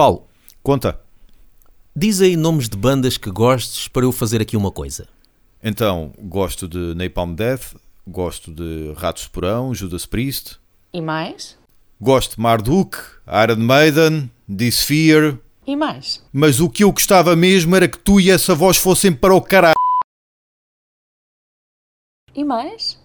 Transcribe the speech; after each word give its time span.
Paulo, 0.00 0.26
Conta. 0.62 0.98
diz 1.94 2.22
aí 2.22 2.34
nomes 2.34 2.70
de 2.70 2.76
bandas 2.78 3.18
que 3.18 3.30
gostes 3.30 3.86
para 3.86 4.06
eu 4.06 4.10
fazer 4.12 4.40
aqui 4.40 4.56
uma 4.56 4.70
coisa. 4.72 5.06
Então, 5.62 6.14
gosto 6.18 6.66
de 6.66 6.94
Napalm 6.94 7.34
Death, 7.34 7.74
gosto 8.08 8.50
de 8.50 8.94
Ratos 8.96 9.24
de 9.24 9.28
Porão, 9.28 9.74
Judas 9.74 10.06
Priest, 10.06 10.58
E 10.90 11.02
mais? 11.02 11.58
gosto 12.00 12.36
de 12.36 12.40
Marduk, 12.40 12.96
Iron 13.44 13.56
Maiden, 13.62 14.30
Disfear, 14.48 15.36
E 15.66 15.76
mais? 15.76 16.24
mas 16.32 16.60
o 16.60 16.70
que 16.70 16.82
eu 16.82 16.90
gostava 16.92 17.36
mesmo 17.36 17.76
era 17.76 17.86
que 17.86 17.98
tu 17.98 18.18
e 18.18 18.30
essa 18.30 18.54
voz 18.54 18.78
fossem 18.78 19.12
para 19.12 19.34
o 19.34 19.42
caralho. 19.42 19.74
E 22.34 22.42
mais? 22.42 22.98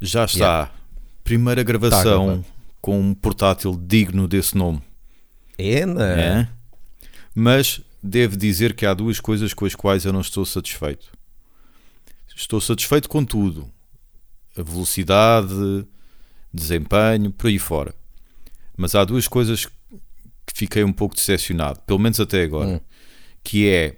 Já 0.00 0.24
está. 0.24 0.70
Primeira 1.24 1.62
gravação 1.62 2.42
Tá 2.42 2.56
com 2.86 3.00
um 3.00 3.14
portátil 3.14 3.76
digno 3.76 4.28
desse 4.28 4.56
nome. 4.56 4.80
É, 5.58 5.84
né? 5.84 6.20
É. 6.20 6.48
Mas 7.34 7.80
devo 8.00 8.36
dizer 8.36 8.74
que 8.74 8.86
há 8.86 8.94
duas 8.94 9.18
coisas 9.18 9.52
com 9.52 9.64
as 9.64 9.74
quais 9.74 10.04
eu 10.04 10.12
não 10.12 10.20
estou 10.20 10.46
satisfeito. 10.46 11.10
Estou 12.36 12.60
satisfeito 12.60 13.08
com 13.08 13.24
tudo. 13.24 13.68
A 14.56 14.62
velocidade, 14.62 15.84
desempenho, 16.54 17.32
por 17.32 17.48
aí 17.48 17.58
fora. 17.58 17.92
Mas 18.76 18.94
há 18.94 19.04
duas 19.04 19.26
coisas 19.26 19.66
que 19.66 20.52
fiquei 20.54 20.84
um 20.84 20.92
pouco 20.92 21.16
decepcionado, 21.16 21.80
pelo 21.80 21.98
menos 21.98 22.20
até 22.20 22.44
agora. 22.44 22.68
Hum. 22.68 22.80
Que 23.42 23.68
é 23.68 23.96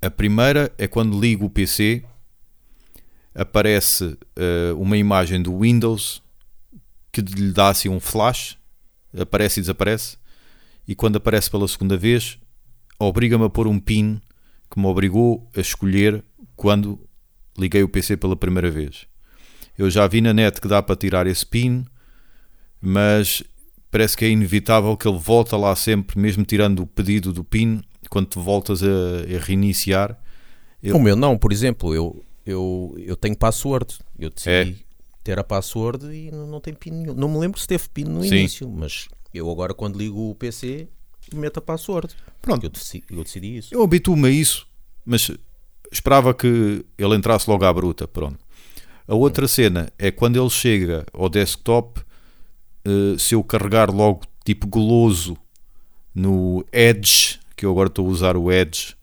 a 0.00 0.08
primeira 0.08 0.72
é 0.78 0.88
quando 0.88 1.20
ligo 1.20 1.44
o 1.44 1.50
PC 1.50 2.04
aparece 3.34 4.16
eh, 4.36 4.72
uma 4.76 4.96
imagem 4.96 5.42
do 5.42 5.60
Windows 5.60 6.22
que 7.12 7.20
lhe 7.20 7.52
dá 7.52 7.68
assim 7.68 7.88
um 7.88 8.00
flash, 8.00 8.56
aparece 9.18 9.60
e 9.60 9.62
desaparece, 9.62 10.16
e 10.86 10.94
quando 10.94 11.16
aparece 11.16 11.50
pela 11.50 11.66
segunda 11.66 11.96
vez, 11.96 12.38
obriga-me 12.98 13.44
a 13.44 13.50
pôr 13.50 13.66
um 13.66 13.78
pin 13.78 14.20
que 14.70 14.78
me 14.78 14.86
obrigou 14.86 15.48
a 15.56 15.60
escolher 15.60 16.24
quando 16.54 17.00
liguei 17.58 17.82
o 17.82 17.88
PC 17.88 18.16
pela 18.16 18.36
primeira 18.36 18.70
vez. 18.70 19.06
Eu 19.76 19.90
já 19.90 20.06
vi 20.06 20.20
na 20.20 20.32
net 20.32 20.60
que 20.60 20.68
dá 20.68 20.82
para 20.82 20.96
tirar 20.96 21.26
esse 21.26 21.44
pin, 21.44 21.84
mas 22.80 23.42
parece 23.90 24.16
que 24.16 24.24
é 24.24 24.28
inevitável 24.28 24.96
que 24.96 25.08
ele 25.08 25.18
volta 25.18 25.56
lá 25.56 25.74
sempre, 25.74 26.18
mesmo 26.18 26.44
tirando 26.44 26.80
o 26.82 26.86
pedido 26.86 27.32
do 27.32 27.42
pin, 27.42 27.82
quando 28.08 28.26
tu 28.26 28.40
voltas 28.40 28.82
a, 28.82 28.86
a 28.86 29.38
reiniciar. 29.40 30.18
O 30.84 30.98
meu 30.98 31.16
não, 31.16 31.36
por 31.36 31.52
exemplo, 31.52 31.94
eu, 31.94 32.22
eu, 32.50 32.94
eu 32.98 33.16
tenho 33.16 33.36
password. 33.36 33.98
Eu 34.18 34.30
decidi 34.30 34.50
É. 34.50 34.74
ter 35.24 35.38
a 35.38 35.44
password 35.44 36.06
e 36.06 36.30
não, 36.30 36.46
não 36.46 36.60
tem 36.60 36.74
pin 36.74 36.90
nenhum. 36.90 37.14
Não 37.14 37.28
me 37.28 37.38
lembro 37.38 37.60
se 37.60 37.66
teve 37.66 37.88
pin 37.88 38.04
no 38.04 38.22
Sim. 38.22 38.28
início, 38.36 38.68
mas 38.68 39.08
eu 39.32 39.50
agora 39.50 39.72
quando 39.74 39.96
ligo 39.98 40.30
o 40.30 40.34
PC 40.34 40.88
meto 41.34 41.58
a 41.58 41.62
password. 41.62 42.14
Pronto. 42.42 42.64
Eu 42.64 42.70
decidi, 42.70 43.04
eu 43.10 43.22
decidi 43.24 43.56
isso. 43.58 43.74
Eu 43.74 43.82
habituo-me 43.82 44.28
a 44.28 44.30
isso, 44.30 44.66
mas 45.04 45.30
esperava 45.92 46.32
que 46.34 46.84
ele 46.98 47.14
entrasse 47.16 47.48
logo 47.48 47.64
à 47.64 47.72
bruta. 47.72 48.08
Pronto. 48.08 48.38
A 49.06 49.14
outra 49.14 49.46
cena 49.48 49.90
é 49.98 50.10
quando 50.10 50.40
ele 50.40 50.50
chega 50.50 51.04
ao 51.12 51.28
desktop, 51.28 52.00
eh, 52.84 53.16
se 53.18 53.34
eu 53.34 53.42
carregar 53.44 53.90
logo 53.90 54.22
tipo 54.44 54.66
goloso 54.66 55.36
no 56.14 56.64
Edge, 56.72 57.38
que 57.56 57.66
eu 57.66 57.70
agora 57.72 57.88
estou 57.88 58.06
a 58.06 58.10
usar 58.10 58.36
o 58.36 58.50
Edge 58.50 58.94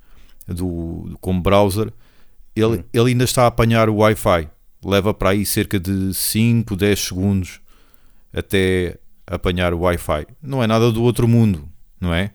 do, 0.47 1.15
como 1.21 1.41
browser, 1.41 1.91
ele, 2.59 2.83
ele 2.93 3.09
ainda 3.11 3.23
está 3.23 3.43
a 3.43 3.47
apanhar 3.47 3.89
o 3.89 3.95
Wi-Fi. 3.97 4.49
Leva 4.85 5.13
para 5.13 5.31
aí 5.31 5.45
cerca 5.45 5.79
de 5.79 6.13
5, 6.13 6.75
10 6.75 6.99
segundos 6.99 7.59
até 8.33 8.97
apanhar 9.25 9.73
o 9.73 9.79
Wi-Fi. 9.79 10.27
Não 10.41 10.63
é 10.63 10.67
nada 10.67 10.91
do 10.91 11.01
outro 11.03 11.27
mundo, 11.27 11.67
não 11.99 12.13
é? 12.13 12.31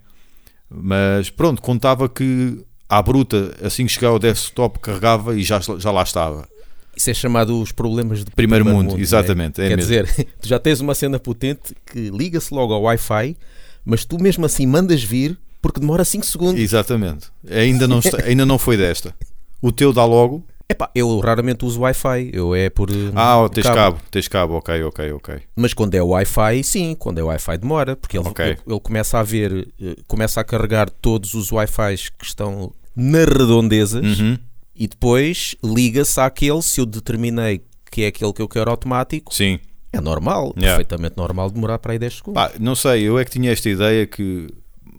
Mas 0.68 1.30
pronto, 1.30 1.60
contava 1.62 2.08
que 2.08 2.64
à 2.88 3.00
bruta, 3.02 3.54
assim 3.62 3.86
que 3.86 3.92
chegava 3.92 4.14
ao 4.14 4.18
desktop, 4.18 4.78
carregava 4.80 5.36
e 5.36 5.42
já, 5.42 5.60
já 5.60 5.90
lá 5.90 6.02
estava. 6.02 6.48
Isso 6.96 7.08
é 7.10 7.14
chamado 7.14 7.58
os 7.60 7.72
problemas 7.72 8.22
de 8.24 8.30
Primeiro 8.32 8.64
mundo, 8.66 8.90
não 8.92 8.98
é? 8.98 9.00
exatamente, 9.00 9.60
é 9.62 9.68
Quer 9.68 9.76
mesmo. 9.76 9.90
dizer, 9.90 10.26
tu 10.40 10.46
já 10.48 10.58
tens 10.58 10.80
uma 10.80 10.94
cena 10.94 11.18
potente 11.18 11.74
que 11.86 12.10
liga-se 12.10 12.52
logo 12.52 12.74
ao 12.74 12.82
Wi-Fi, 12.82 13.36
mas 13.84 14.04
tu 14.04 14.18
mesmo 14.20 14.44
assim 14.44 14.66
mandas 14.66 15.02
vir 15.02 15.38
porque 15.62 15.80
demora 15.80 16.04
5 16.04 16.26
segundos. 16.26 16.60
Exatamente. 16.60 17.28
Ainda 17.50 17.86
não, 17.88 18.00
está- 18.00 18.22
ainda 18.24 18.44
não 18.44 18.58
foi 18.58 18.76
desta. 18.76 19.14
O 19.62 19.70
teu 19.72 19.92
dá 19.92 20.04
logo. 20.04 20.44
Epá, 20.68 20.90
eu 20.94 21.18
raramente 21.20 21.64
uso 21.66 21.80
Wi-Fi, 21.82 22.30
eu 22.32 22.54
é 22.54 22.70
por. 22.70 22.88
eh, 22.90 23.12
Ah, 23.14 23.40
oh, 23.42 23.48
tens 23.48 23.64
cabo. 23.66 23.98
Tens 24.10 24.26
cabo, 24.26 24.54
ok, 24.54 24.82
ok, 24.84 25.12
ok. 25.12 25.34
Mas 25.54 25.74
quando 25.74 25.94
é 25.94 26.02
Wi-Fi, 26.02 26.64
sim, 26.64 26.94
quando 26.98 27.18
é 27.18 27.22
Wi-Fi 27.22 27.58
demora, 27.58 27.94
porque 27.94 28.16
ele, 28.18 28.26
Ok. 28.28 28.44
ele, 28.44 28.58
ele 28.66 28.80
começa 28.80 29.18
a 29.18 29.22
ver, 29.22 29.68
eh, 29.80 29.96
começa 30.08 30.40
a 30.40 30.44
carregar 30.44 30.88
todos 30.88 31.34
os 31.34 31.52
Wi-Fis 31.52 32.08
que 32.08 32.24
estão 32.24 32.72
na 32.96 33.18
redondezas 33.18 34.18
Uhum. 34.18 34.38
e 34.74 34.86
depois 34.88 35.54
liga-se 35.62 36.18
àquele, 36.20 36.62
se 36.62 36.80
eu 36.80 36.86
determinei 36.86 37.62
que 37.90 38.02
é 38.04 38.06
aquele 38.06 38.32
que 38.32 38.40
eu 38.40 38.48
quero 38.48 38.70
automático, 38.70 39.34
Sim. 39.34 39.58
é 39.92 40.00
normal, 40.00 40.54
Yeah. 40.56 40.78
perfeitamente 40.78 41.16
normal 41.18 41.50
demorar 41.50 41.78
para 41.78 41.92
aí 41.92 41.98
10 41.98 42.14
segundos. 42.16 42.42
Pá, 42.42 42.50
não 42.58 42.74
sei, 42.74 43.02
eu 43.02 43.18
é 43.18 43.24
que 43.26 43.30
tinha 43.30 43.52
esta 43.52 43.68
ideia 43.68 44.06
que. 44.06 44.46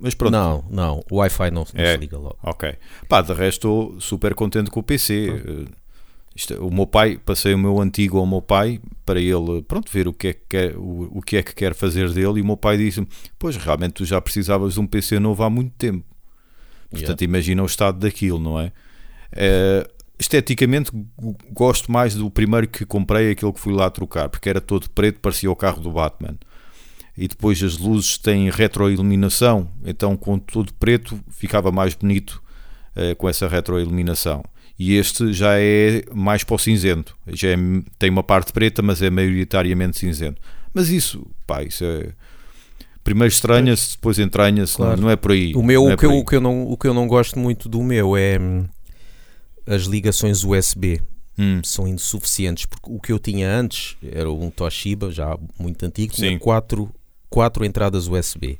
Mas 0.03 0.13
pronto. 0.13 0.31
Não, 0.33 0.63
não, 0.69 1.03
o 1.09 1.15
Wi-Fi 1.17 1.49
não, 1.49 1.65
não 1.73 1.83
É. 1.83 1.93
se 1.93 1.97
liga 1.97 2.17
logo. 2.17 2.37
Ok. 2.43 2.75
Pá, 3.07 3.21
de 3.21 3.31
resto 3.33 3.57
estou 3.57 4.01
super 4.01 4.35
contente 4.35 4.69
com 4.69 4.81
o 4.81 4.83
PC. 4.83 5.29
Eh, 5.45 5.65
isto- 6.35 6.55
o 6.65 6.73
meu 6.73 6.85
pai, 6.85 7.17
passei 7.17 7.53
o 7.53 7.57
meu 7.57 7.79
antigo 7.79 8.17
ao 8.17 8.25
meu 8.27 8.41
pai 8.41 8.81
para 9.05 9.19
ele, 9.21 9.61
pronto, 9.67 9.89
ver 9.91 10.07
o 10.07 10.13
que 10.13 10.27
é 10.27 10.33
que 10.33 10.41
quer, 10.49 10.75
o, 10.77 11.09
o 11.19 11.21
que 11.21 11.37
é 11.37 11.43
que 11.43 11.55
quer 11.55 11.73
fazer 11.73 12.09
dele. 12.11 12.39
E 12.39 12.41
o 12.41 12.45
meu 12.45 12.57
pai 12.57 12.77
disse-me: 12.77 13.07
Pois, 13.39 13.55
realmente 13.55 13.93
tu 13.93 14.05
já 14.05 14.19
precisavas 14.19 14.73
de 14.73 14.79
um 14.81 14.85
PC 14.87 15.19
novo 15.19 15.41
há 15.43 15.49
muito 15.49 15.71
tempo. 15.77 16.03
Portanto, 16.91 17.23
imagina 17.23 17.63
o 17.63 17.65
estado 17.65 17.97
daquilo, 17.99 18.37
não 18.39 18.59
é? 18.59 18.71
Eh, 19.31 19.87
esteticamente, 20.19 20.91
gosto 21.51 21.91
mais 21.91 22.13
do 22.13 22.29
primeiro 22.29 22.67
que 22.67 22.85
comprei, 22.85 23.31
aquele 23.31 23.51
que 23.51 23.59
fui 23.59 23.73
lá 23.73 23.89
trocar, 23.89 24.29
porque 24.29 24.47
era 24.49 24.61
todo 24.61 24.89
preto, 24.91 25.19
parecia 25.19 25.49
o 25.49 25.55
carro 25.55 25.81
do 25.81 25.91
Batman. 25.91 26.35
E 27.17 27.27
depois 27.27 27.61
as 27.61 27.77
luzes 27.77 28.17
têm 28.17 28.49
retroiluminação, 28.49 29.69
então 29.85 30.15
com 30.17 30.39
todo 30.39 30.73
preto 30.73 31.19
ficava 31.29 31.71
mais 31.71 31.93
bonito 31.93 32.41
eh, 32.95 33.13
com 33.15 33.29
essa 33.29 33.47
retroiluminação. 33.47 34.43
E 34.79 34.95
este 34.95 35.31
já 35.31 35.59
é 35.59 36.03
mais 36.13 36.43
para 36.43 36.55
o 36.55 36.57
cinzento, 36.59 37.15
já 37.27 37.49
é- 37.49 37.57
tem 37.99 38.09
uma 38.09 38.23
parte 38.23 38.51
preta, 38.51 38.81
mas 38.81 39.01
é 39.01 39.09
maioritariamente 39.11 39.99
cinzento. 39.99 40.41
Mas 40.73 40.89
isso, 40.89 41.25
pá, 41.45 41.61
isso 41.63 41.85
é. 41.85 42.09
Primeiro 43.03 43.31
estranha-se, 43.31 43.91
depois 43.91 44.17
entranha-se, 44.17 44.75
Claro. 44.77 44.95
não, 44.95 45.03
não 45.03 45.09
é 45.11 45.15
por 45.15 45.31
aí. 45.33 45.53
O 45.55 45.61
meu, 45.61 45.89
é 45.89 45.93
o, 45.93 45.97
que 45.97 46.05
eu, 46.05 46.09
por 46.09 46.15
aí. 46.15 46.21
o, 46.21 46.25
que 46.25 46.35
eu 46.37 46.41
não, 46.41 46.63
o 46.71 46.77
que 46.77 46.87
eu 46.87 46.93
não 46.93 47.05
gosto 47.07 47.37
muito 47.37 47.69
do 47.69 47.83
meu 47.83 48.15
é 48.17 48.39
hum, 48.39 48.65
as 49.67 49.83
ligações 49.83 50.43
USB. 50.43 51.01
Hum, 51.37 51.61
são 51.63 51.87
insuficientes, 51.87 52.65
porque 52.65 52.91
o 52.91 52.99
que 52.99 53.11
eu 53.11 53.17
tinha 53.19 53.49
antes 53.51 53.97
era 54.03 54.31
um 54.31 54.49
Toshiba, 54.51 55.11
já 55.11 55.37
muito 55.59 55.83
antigo, 55.85 56.13
Sim. 56.15 56.21
tinha 56.27 56.39
quatro, 56.39 56.93
quatro 57.33 57.65
entradas 57.65 58.07
USB. 58.07 58.59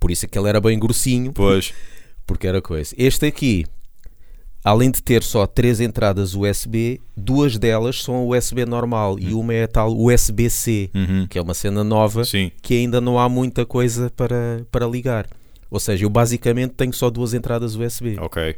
Por 0.00 0.10
isso 0.10 0.26
é 0.26 0.28
que 0.28 0.36
ele 0.36 0.48
era 0.48 0.60
bem 0.60 0.76
grossinho, 0.76 1.32
pois, 1.32 1.72
porque 2.26 2.48
era 2.48 2.60
coisa. 2.60 2.92
Este 2.98 3.26
aqui, 3.26 3.64
além 4.64 4.90
de 4.90 5.00
ter 5.00 5.22
só 5.22 5.46
três 5.46 5.80
entradas 5.80 6.34
USB, 6.34 7.00
duas 7.16 7.56
delas 7.56 8.02
são 8.02 8.26
USB 8.28 8.66
normal 8.66 9.20
e 9.20 9.32
uma 9.32 9.54
é 9.54 9.62
a 9.62 9.68
tal 9.68 9.96
USB-C, 9.96 10.90
uhum, 10.92 11.28
que 11.28 11.38
é 11.38 11.42
uma 11.42 11.54
cena 11.54 11.84
nova 11.84 12.24
sim, 12.24 12.50
que 12.60 12.74
ainda 12.74 13.00
não 13.00 13.20
há 13.20 13.28
muita 13.28 13.64
coisa 13.64 14.10
para, 14.10 14.66
para 14.68 14.84
ligar. 14.88 15.28
Ou 15.70 15.78
seja, 15.78 16.04
eu 16.04 16.10
basicamente 16.10 16.72
tenho 16.72 16.92
só 16.92 17.10
duas 17.10 17.34
entradas 17.34 17.76
USB. 17.76 18.16
ok. 18.18 18.56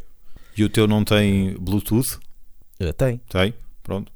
E 0.56 0.64
o 0.64 0.68
teu 0.70 0.86
não 0.86 1.04
tem 1.04 1.54
Bluetooth? 1.60 2.18
Eh, 2.78 2.92
Tem. 2.92 3.20
Tem, 3.28 3.54
pronto. 3.82 4.10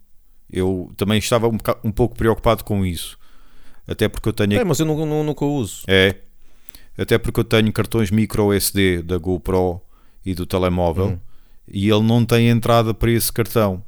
Eu 0.51 0.91
também 0.97 1.19
estava 1.19 1.49
um, 1.49 1.59
um 1.85 1.93
pouco 1.93 2.17
preocupado 2.17 2.65
com 2.65 2.85
isso. 2.85 3.19
Até 3.87 4.09
porque 4.09 4.29
eu 4.29 4.33
tenho 4.33 4.55
É, 4.55 4.65
mas 4.65 4.81
eu 4.81 4.87
nu- 4.87 5.05
nu- 5.07 5.23
nunca 5.25 5.45
uso. 5.45 5.83
É. 5.87 6.17
Até 6.97 7.19
porque 7.19 7.41
eu 7.41 7.45
tenho 7.45 7.73
cartões 7.73 8.11
micro 8.11 8.53
SD 8.53 9.03
da 9.03 9.19
GoPro 9.19 9.81
e 10.25 10.35
do 10.35 10.47
telemóvel 10.47 11.07
Hum. 11.07 11.19
e 11.69 11.89
ele 11.91 12.03
não 12.03 12.25
tem 12.25 12.49
entrada 12.49 12.95
para 12.95 13.11
esse 13.11 13.33
cartão. 13.33 13.83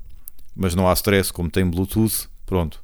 Mas 0.54 0.75
não 0.75 0.88
há 0.88 0.93
stress, 0.94 1.32
como 1.32 1.50
tem 1.50 1.64
Bluetooth, 1.69 2.28
pronto. 2.44 2.82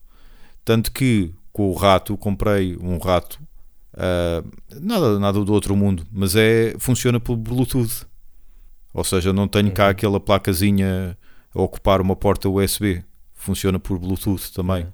Tanto 0.65 0.93
que 0.93 1.35
com 1.53 1.69
o 1.71 1.75
rato 1.75 2.17
comprei 2.17 2.77
um 2.81 2.99
rato, 2.99 3.39
ah, 3.95 4.43
nada, 4.81 5.19
nada 5.19 5.45
do 5.45 5.53
outro 5.53 5.75
mundo, 5.77 6.07
mas 6.13 6.37
é 6.37 6.75
funciona 6.79 7.19
por 7.19 7.37
Bluetooth. 7.37 8.07
Ou 8.95 9.03
seja, 9.05 9.33
não 9.33 9.49
tenho 9.49 9.73
cá 9.73 9.89
aquela 9.89 10.21
placazinha 10.21 11.17
a 11.55 11.63
ocupar 11.63 12.01
uma 12.01 12.15
porta 12.15 12.49
USB. 12.49 13.03
Funciona 13.35 13.79
por 13.79 13.99
Bluetooth 13.99 14.53
também. 14.53 14.87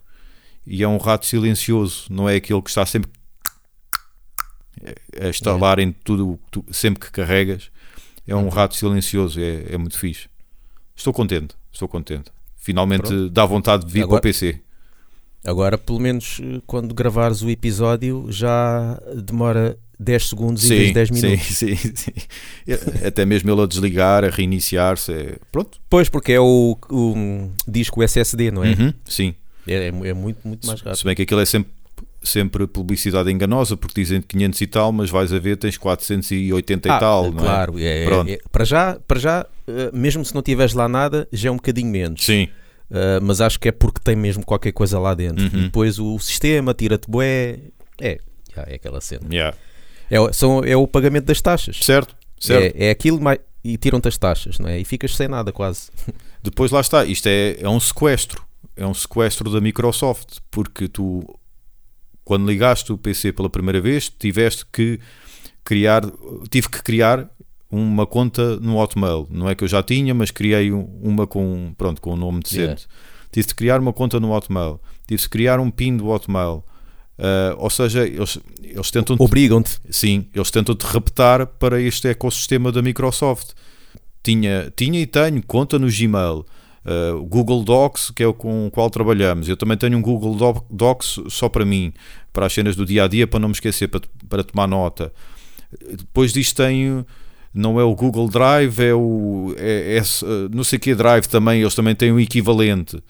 E 0.71 0.83
é 0.83 0.89
um 0.89 0.99
rato 0.99 1.25
silencioso, 1.25 2.05
não 2.11 2.29
é 2.29 2.37
aquele 2.37 2.61
que 2.61 2.69
está 2.69 2.85
sempre 2.85 3.11
a 5.21 5.29
estalar 5.29 5.79
em 5.79 5.93
tudo, 5.93 6.39
tu- 6.51 6.65
sempre 6.71 7.01
que 7.07 7.11
carregas. 7.11 7.71
É 8.27 8.35
um 8.37 8.49
rato 8.49 8.77
silencioso, 8.77 9.41
é, 9.41 9.65
é 9.73 9.79
muito 9.79 9.99
fixe. 9.99 10.29
Estou 10.95 11.13
contente, 11.13 11.55
estou 11.73 11.89
contente. 11.89 12.31
Finalmente 12.57 13.03
Pronto. 13.07 13.31
dá 13.31 13.47
vontade 13.47 13.87
de 13.87 13.93
vir 13.93 14.03
Agora- 14.03 14.21
para 14.21 14.29
o 14.29 14.33
PC. 14.33 14.61
Agora, 15.45 15.79
pelo 15.79 15.99
menos 16.01 16.41
eh, 16.43 16.61
quando 16.67 16.93
gravares 16.95 17.41
o 17.43 17.49
episódio, 17.49 18.27
já 18.29 19.01
demora 19.25 19.79
10 19.99 20.29
segundos 20.29 20.65
em 20.65 20.69
vez 20.69 20.89
de 20.89 20.95
10 20.95 21.11
minutos. 21.11 21.47
Sim, 21.47 21.77
sim, 21.77 21.93
sim. 21.95 22.13
Até 23.07 23.25
mesmo 23.25 23.51
ele 23.51 23.63
a 23.63 23.67
desligar, 23.67 24.25
a 24.25 24.29
reiniciar-se. 24.29 25.13
É... 25.13 25.39
Pronto. 25.51 25.81
Pois, 25.89 26.09
porque 26.09 26.33
é 26.33 26.41
o, 26.41 26.77
o 26.91 27.51
disco 27.67 28.03
SSD, 28.03 28.51
não 28.51 28.65
é? 28.65 28.71
Uhum, 28.73 28.93
sim. 29.07 29.35
É, 29.69 29.89
é 29.89 30.13
muito, 30.15 30.47
muito 30.47 30.67
mais 30.67 30.81
rápido. 30.81 30.99
Se 30.99 31.05
bem 31.05 31.15
que 31.15 31.23
aquilo 31.23 31.41
é 31.41 31.45
sempre, 31.47 31.71
sempre 32.23 32.67
publicidade 32.67 33.31
enganosa, 33.31 33.77
porque 33.77 34.01
dizem 34.01 34.21
500 34.23 34.61
e 34.61 34.67
tal, 34.67 34.93
mas 34.93 35.11
vais 35.11 35.33
a 35.33 35.39
ver, 35.39 35.57
tens 35.57 35.77
480 35.77 36.93
Ah, 36.93 36.97
e 36.97 37.01
tal, 37.01 37.31
não 37.33 37.41
é? 37.41 37.43
claro, 37.43 37.79
é? 37.79 38.05
Pronto. 38.05 38.31
é- 38.31 38.39
para 38.51 38.65
já, 38.65 38.99
para 39.07 39.19
já 39.21 39.47
eh, 39.67 39.91
mesmo 39.93 40.25
se 40.25 40.35
não 40.35 40.43
tiveres 40.43 40.73
lá 40.75 40.89
nada, 40.89 41.29
já 41.33 41.49
é 41.49 41.53
um 41.53 41.57
bocadinho 41.57 41.89
menos. 41.91 42.25
Sim, 42.25 42.49
Uh, 42.91 43.21
mas 43.21 43.43
acho 43.43 43.61
que 43.61 43.69
é 43.69 43.73
porque 43.73 44.01
tem 44.03 44.17
mesmo 44.17 44.43
qualquer 44.47 44.73
coisa 44.73 44.99
lá 44.99 45.13
dentro. 45.13 45.45
Uhum. 45.45 45.51
E 45.59 45.63
depois 45.65 45.99
o 45.99 46.19
sistema 46.19 46.73
tira-te 46.73 47.07
bué. 47.07 47.59
É, 48.01 48.19
é 48.57 48.75
aquela 48.77 48.99
cena. 49.03 49.29
yeah. 49.31 49.55
É, 50.11 50.19
o- 50.19 50.33
são, 50.33 50.65
é 50.65 50.75
o 50.75 50.87
pagamento 50.89 51.27
das 51.27 51.39
taxas. 51.43 51.81
certo, 51.83 52.17
certo. 52.41 52.75
É, 52.79 52.87
é 52.87 52.91
aquilo 52.91 53.21
mais. 53.21 53.41
E 53.63 53.77
tiram-te 53.77 54.09
as 54.09 54.17
taxas, 54.17 54.59
não 54.59 54.71
é? 54.71 54.79
E 54.81 54.87
ficas 54.87 55.15
sem 55.15 55.29
nada 55.29 55.53
quase. 55.53 55.91
Depois 56.43 56.71
lá 56.71 56.81
está, 56.81 57.05
isto 57.05 57.27
é, 57.27 57.57
é 57.61 57.69
um 57.69 57.79
sequestro, 57.79 58.43
é 58.79 58.87
um 58.87 58.95
sequestro 58.95 59.51
da 59.51 59.61
Microsoft, 59.61 60.39
porque 60.51 60.89
tu, 60.89 61.23
quando 62.25 62.47
ligaste 62.47 62.93
o 62.93 62.99
PC 62.99 63.33
pela 63.33 63.51
primeira 63.51 63.81
vez, 63.81 64.09
tiveste 64.09 64.65
que 64.73 64.99
criar, 65.65 66.03
tive 66.51 66.69
que 66.69 66.83
criar 66.83 67.29
uma 67.71 68.07
conta 68.07 68.57
no 68.61 68.77
Hotmail. 68.79 69.27
Não 69.31 69.49
é 69.49 69.55
que 69.55 69.63
eu 69.65 69.69
já 69.69 69.83
tinha, 69.83 70.15
mas 70.15 70.31
criei 70.31 70.73
um- 70.73 70.85
uma 71.03 71.27
com, 71.27 71.75
pronto, 71.77 72.01
com 72.01 72.15
um 72.15 72.17
nome 72.17 72.41
decente. 72.41 72.61
Yeah. 72.63 72.83
Tive 73.31 73.47
de 73.49 73.55
criar 73.55 73.79
uma 73.81 73.93
conta 73.93 74.19
no 74.19 74.33
Hotmail, 74.33 74.81
tive 75.07 75.21
de 75.21 75.29
criar 75.29 75.61
um 75.61 75.71
PIN 75.71 75.97
do 75.99 76.07
Hotmail. 76.09 76.65
Ah, 77.19 77.55
ou 77.59 77.69
seja, 77.69 78.07
eles, 78.07 78.39
eles 78.63 78.91
tentam 78.91 79.17
Obrigam-te. 79.19 79.79
Sim, 79.91 80.27
eles 80.35 80.51
tentam 80.51 80.75
te 80.75 80.87
raptar 80.87 81.47
para 81.47 81.81
este 81.81 82.09
ecossistema 82.09 82.71
da 82.73 82.81
Microsoft. 82.81 83.51
Tinha, 84.23 84.73
tinha 84.77 85.01
e 85.01 85.07
tenho 85.07 85.43
conta 85.45 85.79
no 85.79 85.89
Gmail, 85.91 86.45
uh, 86.85 87.17
o 87.17 87.25
Google 87.25 87.63
Docs, 87.63 88.11
que 88.11 88.23
é 88.23 88.27
o 88.27 88.35
com 88.35 88.67
o 88.67 88.71
qual 88.71 88.91
trabalhamos. 88.91 89.49
Eu 89.49 89.57
também 89.57 89.77
tenho 89.77 89.97
um 89.97 90.03
Google 90.03 90.35
Doc- 90.35 90.65
Docs 90.71 91.21
só 91.29 91.49
para 91.49 91.65
mim, 91.65 91.93
para 92.33 92.47
as 92.47 92.53
cenas 92.53 92.77
do 92.77 92.85
dia 92.85 93.05
a 93.05 93.09
dia, 93.09 93.27
para 93.27 93.41
não 93.41 93.49
me 93.49 93.55
esquecer, 93.55 93.89
para, 93.89 94.01
para 94.29 94.45
tomar 94.45 94.67
nota. 94.67 95.13
Depois 95.91 96.33
disto 96.33 96.57
tenho. 96.57 97.07
Não 97.53 97.81
é 97.81 97.83
o 97.83 97.95
Google 97.95 98.29
Drive, 98.29 98.79
é 98.79 98.95
o. 98.95 99.55
É, 99.57 99.97
é, 99.97 100.03
uh, 100.03 100.49
não 100.55 100.63
sei 100.63 100.79
que 100.79 100.95
Drive 100.95 101.27
também, 101.27 101.61
eles 101.63 101.75
também 101.75 101.95
têm 101.95 102.13
um 102.13 102.21
equivalente. 102.21 103.03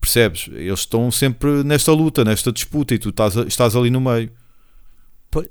Percebes? 0.00 0.48
Eles 0.52 0.80
estão 0.80 1.10
sempre 1.10 1.62
nesta 1.64 1.92
luta, 1.92 2.24
nesta 2.24 2.50
disputa, 2.52 2.94
e 2.94 2.98
tu 2.98 3.10
estás, 3.10 3.34
estás 3.36 3.76
ali 3.76 3.90
no 3.90 4.00
meio. 4.00 4.30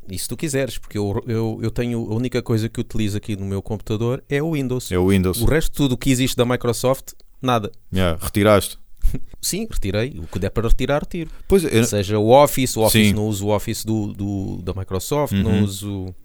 E 0.09 0.17
se 0.17 0.29
tu 0.29 0.37
quiseres, 0.37 0.77
porque 0.77 0.97
eu, 0.97 1.21
eu, 1.27 1.59
eu 1.61 1.69
tenho. 1.69 1.99
A 2.11 2.15
única 2.15 2.41
coisa 2.41 2.69
que 2.69 2.79
utilizo 2.79 3.17
aqui 3.17 3.35
no 3.35 3.45
meu 3.45 3.61
computador 3.61 4.23
é 4.29 4.41
o 4.41 4.53
Windows. 4.53 4.91
É 4.91 4.97
o 4.97 5.09
Windows. 5.09 5.41
O 5.41 5.45
resto, 5.45 5.73
tudo 5.73 5.91
o 5.91 5.97
que 5.97 6.09
existe 6.09 6.37
da 6.37 6.45
Microsoft, 6.45 7.11
nada. 7.45 7.71
Yeah, 7.93 8.17
retiraste. 8.21 8.77
Sim, 9.41 9.67
retirei. 9.69 10.17
O 10.19 10.27
que 10.27 10.39
der 10.39 10.49
para 10.49 10.67
retirar, 10.67 10.99
retiro. 11.01 11.29
Pois 11.47 11.63
é, 11.65 11.83
Seja 11.83 12.17
o 12.17 12.29
Office, 12.29 12.75
o 12.77 12.81
Office 12.81 13.07
Sim. 13.09 13.13
não 13.13 13.27
uso 13.27 13.47
o 13.47 13.49
Office 13.55 13.83
do, 13.83 14.13
do- 14.13 14.61
da 14.63 14.73
Microsoft, 14.73 15.33
Uhum. 15.33 15.43
não 15.43 15.63
uso. 15.63 16.15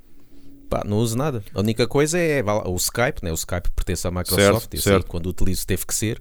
Pá, 0.71 0.83
não 0.87 0.99
uso 0.99 1.17
nada. 1.17 1.43
A 1.55 1.61
única 1.61 1.87
coisa 1.87 2.19
é 2.19 2.43
o 2.67 2.77
Skype, 2.77 3.23
né? 3.23 3.31
o 3.33 3.35
Skype 3.35 3.71
pertence 3.75 4.07
à 4.07 4.11
Microsoft, 4.11 4.69
Certo, 4.71 4.81
certo. 4.83 5.07
quando 5.07 5.27
utilizo 5.29 5.67
teve 5.67 5.85
que 5.87 5.95
ser. 5.95 6.19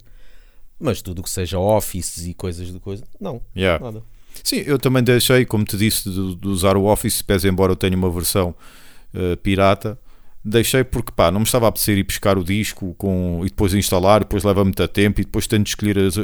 Mas 0.80 1.02
tudo 1.02 1.20
o 1.20 1.24
que 1.24 1.30
seja 1.30 1.60
Office 1.60 2.26
e 2.26 2.34
coisas 2.34 2.72
de 2.72 2.80
coisa, 2.80 3.04
não, 3.20 3.42
Yeah. 3.56 3.84
nada. 3.84 4.04
Sim, 4.44 4.58
eu 4.66 4.78
também 4.80 5.04
deixei, 5.04 5.46
como 5.46 5.66
te 5.66 5.76
disse, 5.76 6.10
de, 6.10 6.36
de 6.36 6.48
usar 6.48 6.78
o 6.78 6.86
Office, 6.86 7.22
pese 7.24 7.48
embora 7.50 7.72
eu 7.72 7.76
tenha 7.76 7.98
uma 7.98 8.10
versão 8.10 8.56
eh, 9.14 9.36
pirata. 9.36 10.00
Deixei 10.44 10.84
porque 10.84 11.12
pá, 11.14 11.30
não 11.30 11.42
me 11.42 11.46
estava 11.46 11.66
a 11.66 11.70
apetecer 11.70 11.98
ir 11.98 12.04
buscar 12.04 12.38
o 12.38 12.44
disco 12.44 12.96
com, 12.98 13.42
e 13.44 13.50
depois 13.50 13.74
instalar, 13.74 14.22
depois 14.22 14.44
leva 14.46 14.64
muito 14.64 14.88
tempo 14.88 15.20
e 15.20 15.26
depois 15.26 15.46
tenho 15.46 15.62
de 15.64 15.70
escolher 15.70 15.98
as- 16.00 16.18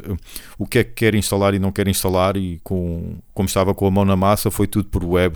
o 0.57 0.65
que 0.65 0.79
é 0.79 0.83
que 0.83 0.91
quero 0.93 1.17
instalar 1.17 1.53
e 1.53 1.59
não 1.59 1.71
quero 1.73 1.89
instalar. 1.89 2.37
E 2.37 2.59
com, 2.63 3.17
como 3.33 3.47
estava 3.47 3.73
com 3.73 3.85
a 3.85 3.91
mão 3.91 4.05
na 4.05 4.15
massa, 4.15 4.49
foi 4.49 4.65
tudo 4.67 4.87
por 4.87 5.03
web 5.03 5.35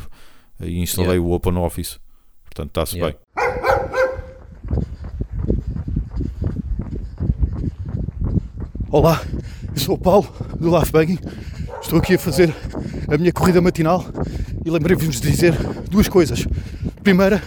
e 0.61 0.79
instalei 0.79 1.11
Yeah. 1.17 1.27
o 1.29 1.33
OpenOffice. 1.33 1.97
Portanto, 2.45 2.69
está-se 2.69 2.95
Yeah. 2.97 3.17
bem. 3.35 3.47
Olá, 8.89 9.21
eu 9.73 9.77
sou 9.79 9.95
o 9.95 9.97
Paulo 9.97 10.27
do 10.59 10.77
Life 10.77 10.91
Banking. 10.91 11.19
Estou 11.81 11.99
aqui 11.99 12.15
a 12.15 12.19
fazer 12.19 12.53
a 13.11 13.17
minha 13.17 13.31
corrida 13.31 13.61
matinal 13.61 14.03
e 14.67 14.69
lembrei-vos 14.69 15.21
de 15.21 15.31
dizer 15.31 15.53
duas 15.89 16.09
coisas. 16.09 16.45
Primeira, 17.01 17.41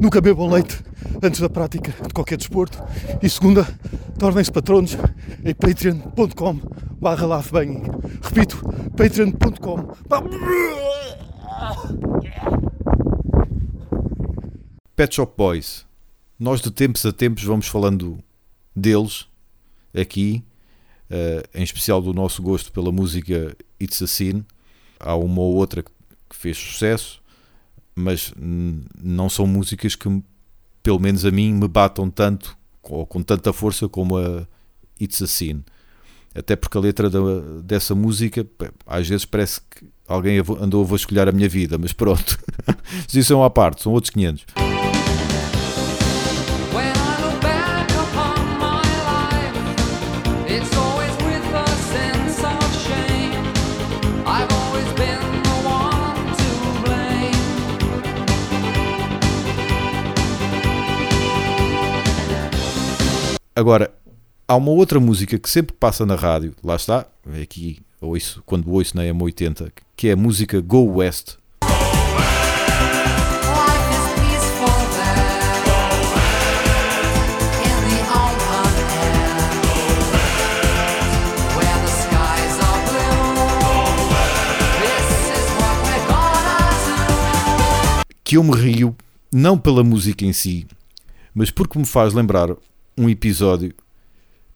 nunca 0.00 0.20
bebam 0.20 0.48
leite 0.48 0.78
antes 1.20 1.40
da 1.40 1.50
prática 1.50 1.90
de 1.90 2.14
qualquer 2.14 2.38
desporto. 2.38 2.80
E 3.20 3.28
segunda, 3.28 3.66
tornem-se 4.16 4.52
patronos 4.52 4.96
em 5.44 5.52
patreon.com 5.52 6.60
barra. 7.00 7.42
Repito, 8.22 8.62
patreon.com 8.96 9.88
Pet 14.94 15.12
Shop 15.12 15.34
Boys. 15.36 15.84
Nós 16.38 16.60
de 16.60 16.70
tempos 16.70 17.04
a 17.04 17.12
tempos 17.12 17.42
vamos 17.42 17.66
falando 17.66 18.16
deles 18.76 19.26
aqui, 19.92 20.44
eh, 21.10 21.42
em 21.52 21.64
especial 21.64 22.00
do 22.00 22.14
nosso 22.14 22.40
gosto 22.40 22.70
pela 22.70 22.92
música 22.92 23.56
It's 23.82 24.00
a 24.02 24.06
Sin. 24.06 24.44
Há 25.00 25.16
uma 25.16 25.40
ou 25.40 25.56
outra 25.56 25.82
que 25.82 25.90
fez 26.40 26.56
sucesso, 26.56 27.20
mas 27.94 28.32
não 28.98 29.28
são 29.28 29.46
músicas 29.46 29.94
que, 29.94 30.08
pelo 30.82 30.98
menos 30.98 31.24
a 31.26 31.30
mim, 31.30 31.52
me 31.52 31.68
batam 31.68 32.08
tanto 32.08 32.56
ou 32.82 33.06
com 33.06 33.22
tanta 33.22 33.52
força 33.52 33.88
como 33.88 34.16
a 34.16 34.46
It's 35.00 35.20
a 35.20 35.26
Sin. 35.26 35.62
Até 36.34 36.56
porque 36.56 36.78
a 36.78 36.80
letra 36.80 37.10
da- 37.10 37.60
dessa 37.62 37.94
música, 37.94 38.46
às 38.86 39.06
vezes 39.06 39.24
parece 39.26 39.60
que 39.60 39.86
alguém 40.08 40.38
andou 40.60 40.82
a 40.82 40.86
vasculhar 40.86 41.28
a 41.28 41.32
minha 41.32 41.48
vida, 41.48 41.76
mas 41.76 41.92
pronto. 41.92 42.38
Isso 43.12 43.32
é 43.32 43.36
uma 43.36 43.50
parte, 43.50 43.82
são 43.82 43.92
outros 43.92 44.10
500. 44.10 44.46
Agora, 63.60 63.92
há 64.48 64.56
uma 64.56 64.70
outra 64.70 64.98
música 64.98 65.38
que 65.38 65.50
sempre 65.50 65.76
passa 65.76 66.06
na 66.06 66.14
rádio, 66.14 66.54
lá 66.64 66.76
está, 66.76 67.04
é 67.30 67.42
aqui 67.42 67.82
ouço, 68.00 68.42
quando 68.46 68.72
ouço 68.72 68.96
na 68.96 69.02
M80, 69.02 69.70
que 69.94 70.08
é 70.08 70.12
a 70.12 70.16
música 70.16 70.62
Go 70.62 70.94
West. 70.94 71.36
Que 88.24 88.38
eu 88.38 88.42
me 88.42 88.56
rio, 88.56 88.96
não 89.30 89.58
pela 89.58 89.84
música 89.84 90.24
em 90.24 90.32
si, 90.32 90.66
mas 91.34 91.50
porque 91.50 91.78
me 91.78 91.84
faz 91.84 92.14
lembrar 92.14 92.56
um 93.00 93.08
episódio 93.08 93.74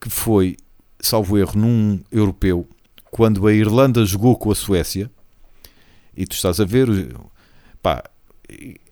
que 0.00 0.10
foi, 0.10 0.56
salvo 1.00 1.38
erro, 1.38 1.58
num 1.58 2.00
europeu, 2.12 2.68
quando 3.10 3.46
a 3.46 3.52
Irlanda 3.52 4.04
jogou 4.04 4.36
com 4.36 4.50
a 4.50 4.54
Suécia, 4.54 5.10
e 6.16 6.26
tu 6.26 6.32
estás 6.32 6.60
a 6.60 6.64
ver, 6.64 6.88
pá, 7.82 8.04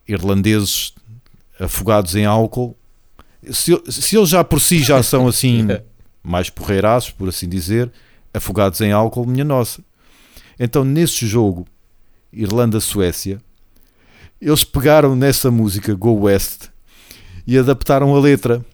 irlandeses 0.09 0.95
afogados 1.61 2.15
em 2.15 2.25
álcool, 2.25 2.77
se, 3.51 3.73
se 3.89 4.17
eles 4.17 4.31
já 4.31 4.43
por 4.43 4.61
si 4.61 4.79
já 4.79 5.03
são 5.05 5.29
assim, 5.29 5.69
mais 6.23 6.49
porreiraços, 6.49 7.11
por 7.11 7.29
assim 7.29 7.49
dizer, 7.49 7.93
afogados 8.33 8.81
em 8.81 8.93
álcool, 8.93 9.27
minha 9.27 9.45
nossa. 9.45 9.83
Então, 10.59 10.85
nesse 10.85 11.27
jogo, 11.27 11.67
Irlanda-Suécia, 12.33 13.43
eles 14.41 14.65
pegaram 14.65 15.15
nessa 15.15 15.51
música 15.51 15.95
Go 15.95 16.23
West 16.23 16.69
e 17.47 17.59
adaptaram 17.59 18.15
a 18.15 18.21
letra. 18.21 18.65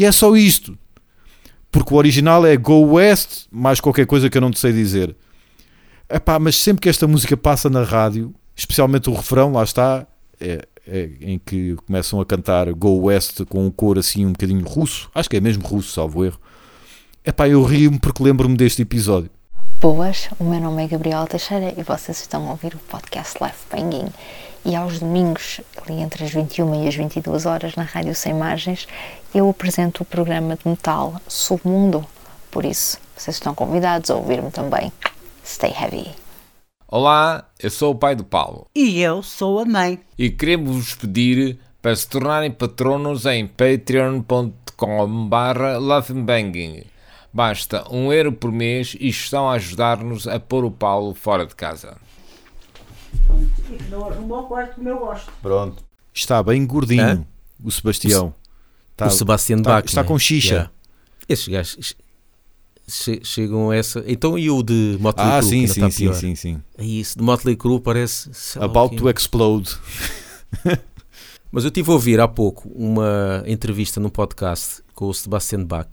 E 0.00 0.04
é 0.06 0.10
só 0.10 0.34
isto. 0.34 0.78
Porque 1.70 1.92
o 1.92 1.98
original 1.98 2.46
é 2.46 2.56
Go 2.56 2.94
West, 2.94 3.44
mais 3.52 3.80
qualquer 3.80 4.06
coisa 4.06 4.30
que 4.30 4.38
eu 4.38 4.40
não 4.40 4.50
te 4.50 4.58
sei 4.58 4.72
dizer. 4.72 5.14
Epá, 6.08 6.38
mas 6.38 6.56
sempre 6.56 6.80
que 6.80 6.88
esta 6.88 7.06
música 7.06 7.36
passa 7.36 7.68
na 7.68 7.82
rádio, 7.82 8.34
especialmente 8.56 9.10
o 9.10 9.14
refrão, 9.14 9.52
lá 9.52 9.62
está, 9.62 10.06
é, 10.40 10.66
é 10.86 11.10
em 11.20 11.38
que 11.38 11.76
começam 11.86 12.18
a 12.18 12.24
cantar 12.24 12.72
Go 12.72 12.96
West 13.02 13.44
com 13.44 13.66
um 13.66 13.70
cor 13.70 13.98
assim 13.98 14.24
um 14.24 14.32
bocadinho 14.32 14.66
russo, 14.66 15.10
acho 15.14 15.28
que 15.28 15.36
é 15.36 15.40
mesmo 15.40 15.66
russo, 15.66 15.92
salvo 15.92 16.24
erro. 16.24 16.40
Epá, 17.22 17.46
eu 17.46 17.62
rio-me 17.62 17.98
porque 17.98 18.22
lembro-me 18.22 18.56
deste 18.56 18.80
episódio. 18.80 19.30
Boas, 19.82 20.30
o 20.38 20.44
meu 20.44 20.60
nome 20.60 20.82
é 20.82 20.88
Gabriela 20.88 21.26
Teixeira 21.26 21.74
e 21.76 21.82
vocês 21.82 22.22
estão 22.22 22.48
a 22.48 22.52
ouvir 22.52 22.74
o 22.74 22.78
podcast 22.78 23.36
Life 23.38 23.66
Banging. 23.70 24.08
E 24.64 24.76
aos 24.76 24.98
domingos, 24.98 25.60
ali 25.82 26.00
entre 26.00 26.24
as 26.24 26.30
21 26.30 26.84
e 26.84 26.88
as 26.88 26.94
22 26.94 27.46
horas, 27.46 27.74
na 27.76 27.82
Rádio 27.82 28.14
Sem 28.14 28.34
Margens, 28.34 28.86
eu 29.34 29.48
apresento 29.48 30.02
o 30.02 30.06
programa 30.06 30.56
de 30.56 30.68
metal 30.68 31.20
Submundo. 31.26 32.04
Por 32.50 32.64
isso, 32.64 32.98
vocês 33.16 33.36
estão 33.36 33.54
convidados 33.54 34.10
a 34.10 34.16
ouvir-me 34.16 34.50
também. 34.50 34.92
Stay 35.44 35.72
heavy. 35.72 36.10
Olá, 36.86 37.48
eu 37.58 37.70
sou 37.70 37.92
o 37.92 37.94
pai 37.94 38.16
do 38.16 38.24
Paulo 38.24 38.66
E 38.74 39.00
eu 39.00 39.22
sou 39.22 39.60
a 39.60 39.64
mãe. 39.64 40.00
e 40.18 40.28
queremos 40.28 40.74
vos 40.76 40.94
pedir 40.94 41.58
para 41.80 41.94
se 41.94 42.06
tornarem 42.08 42.50
patronos 42.50 43.24
em 43.26 43.46
patreon.com 43.46 45.28
barra. 45.28 45.78
Basta 47.32 47.84
um 47.90 48.12
euro 48.12 48.32
por 48.32 48.50
mês 48.50 48.96
e 48.98 49.08
estão 49.08 49.48
a 49.48 49.54
ajudar-nos 49.54 50.26
a 50.26 50.40
pôr 50.40 50.64
o 50.64 50.70
Paulo 50.70 51.14
fora 51.14 51.46
de 51.46 51.54
casa. 51.54 51.96
E 53.70 53.76
que 53.76 53.90
não 53.90 54.04
arrumou 54.08 54.40
o 54.40 54.46
quarto 54.46 54.74
como 54.76 54.88
eu 54.88 54.98
gosto. 54.98 55.30
Pronto. 55.42 55.84
Está 56.12 56.42
bem 56.42 56.66
gordinho, 56.66 57.02
Hã? 57.02 57.24
o 57.62 57.70
Sebastião. 57.70 58.34
Está, 58.92 59.06
o 59.06 59.10
Sebastian 59.10 59.58
está- 59.58 59.70
Bach. 59.76 59.84
está 59.86 60.04
com 60.04 60.18
xixa. 60.18 60.48
Yeah. 60.54 60.70
Esses 61.28 61.48
gajos 61.48 61.94
che- 62.88 63.20
chegam 63.24 63.70
a 63.70 63.76
essa. 63.76 64.02
Então 64.06 64.36
e 64.38 64.50
o 64.50 64.62
de 64.62 64.96
Motley 65.00 65.26
Ah, 65.26 65.38
Crue? 65.38 65.48
sim, 65.50 65.66
sim, 65.66 65.86
está 65.86 65.90
sim, 65.90 66.12
sim, 66.12 66.34
sim. 66.34 66.62
É 66.76 66.84
isso, 66.84 67.16
de 67.16 67.24
Motley 67.24 67.56
Crue 67.56 67.80
parece. 67.80 68.30
o 68.58 68.64
About 68.64 68.96
to 68.96 69.08
explode. 69.08 69.76
Mas 71.52 71.64
eu 71.64 71.68
estive 71.68 71.90
a 71.90 71.94
ouvir 71.94 72.20
há 72.20 72.28
pouco 72.28 72.68
uma 72.68 73.42
entrevista 73.46 73.98
num 74.00 74.08
podcast 74.08 74.82
com 74.94 75.06
o 75.08 75.14
Sebastian 75.14 75.64
Bach. 75.64 75.88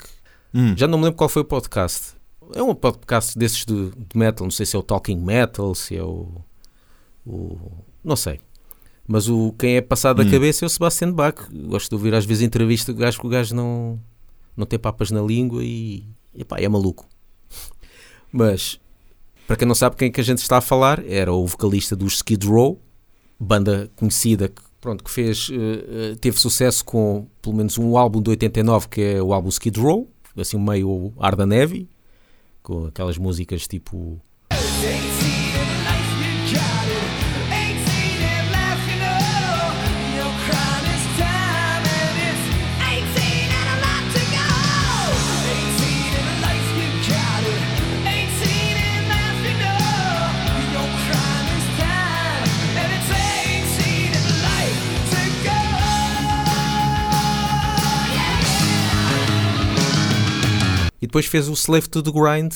Hum. 0.54 0.76
Já 0.78 0.88
não 0.88 0.98
me 0.98 1.06
lembro 1.06 1.18
qual 1.18 1.30
foi 1.30 1.42
o 1.42 1.46
podcast. 1.46 2.16
É 2.54 2.62
um 2.62 2.74
podcast 2.76 3.38
desses 3.38 3.66
de, 3.66 3.90
de 3.92 4.18
metal, 4.18 4.46
não 4.46 4.52
sei 4.52 4.66
se 4.66 4.76
é 4.76 4.80
o 4.80 4.84
Talking 4.84 5.18
Metal, 5.18 5.74
se 5.76 5.96
é 5.98 6.04
o. 6.04 6.28
o 7.28 7.84
não 8.04 8.16
sei. 8.16 8.40
Mas 9.08 9.30
o, 9.30 9.54
quem 9.58 9.76
é 9.78 9.82
passado 9.82 10.18
da 10.18 10.24
Hum. 10.24 10.32
cabeça 10.32 10.66
é 10.66 10.68
o 10.68 10.70
Sebastian 10.70 11.12
Bach. 11.14 11.36
Gosto 11.52 11.90
de 11.90 11.96
ouvir 11.96 12.14
às 12.14 12.26
vezes 12.26 12.44
entrevista 12.44 12.94
do 12.94 13.00
gajo 13.00 13.20
que 13.20 13.26
o 13.26 13.30
gajo 13.30 13.56
não, 13.56 14.00
não 14.56 14.66
tem 14.66 14.78
papas 14.80 15.12
na 15.12 15.22
língua 15.22 15.64
e. 15.64 16.04
Epá, 16.36 16.58
é 16.60 16.68
maluco. 16.68 17.08
Mas, 18.32 18.80
para 19.48 19.56
quem 19.56 19.68
não 19.68 19.74
sabe 19.76 19.96
quem 19.96 20.10
é 20.10 20.12
que 20.12 20.22
a 20.22 20.24
gente 20.24 20.40
está 20.40 20.58
a 20.58 20.62
falar, 20.62 21.04
era 21.06 21.32
o 21.34 21.46
vocalista 21.48 21.96
dos 21.96 22.16
Skid 22.16 22.46
Row, 22.46 22.80
banda 23.40 23.90
conhecida 23.96 24.50
que, 24.50 24.62
pronto, 24.82 25.04
que 25.04 25.10
fez, 25.10 25.50
eh, 25.52 25.56
eh, 26.12 26.16
teve 26.20 26.38
sucesso 26.40 26.84
com 26.84 27.28
pelo 27.42 27.56
menos 27.56 27.78
um 27.78 27.98
álbum 27.98 28.22
de 28.22 28.30
89 28.32 28.88
que 28.90 29.02
é 29.02 29.22
o 29.24 29.34
álbum 29.34 29.50
Skid 29.50 29.80
Row, 29.80 30.10
assim 30.38 30.60
meio 30.60 31.14
ar 31.18 31.36
da 31.36 31.46
neve, 31.46 31.90
com 32.62 32.86
aquelas 32.88 33.18
músicas 33.18 33.66
tipo 33.68 34.22
E 61.08 61.10
depois 61.10 61.26
fez 61.26 61.48
o 61.48 61.54
Slave 61.54 61.88
to 61.88 62.04
the 62.04 62.12
Grind, 62.12 62.54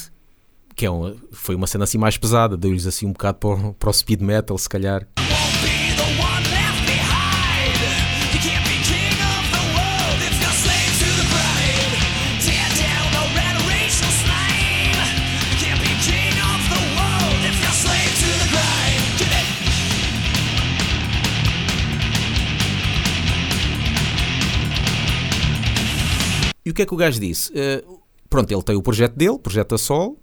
que 0.75 0.85
é 0.85 0.89
uma, 0.89 1.15
foi 1.31 1.55
uma 1.55 1.65
cena 1.67 1.85
assim 1.85 1.97
mais 1.97 2.17
pesada, 2.17 2.57
deu-lhes 2.57 2.85
assim 2.85 3.05
um 3.05 3.13
bocado 3.13 3.37
para, 3.37 3.49
o- 3.69 3.73
para 3.73 3.89
o 3.89 3.93
speed 3.93 4.19
metal, 4.19 4.57
se 4.57 4.67
calhar. 4.67 5.07
E 26.63 26.69
o 26.69 26.73
que 26.73 26.83
é 26.83 26.85
que 26.85 26.93
o 26.93 26.97
gajo 26.97 27.19
disse? 27.19 27.51
Eh, 27.55 27.83
pronto, 28.31 28.51
ele 28.51 28.63
tem 28.63 28.75
o 28.75 28.81
projeto 28.81 29.13
dele, 29.15 29.31
o 29.31 29.37
projeto 29.39 29.75
a 29.75 29.77
sol, 29.77 30.17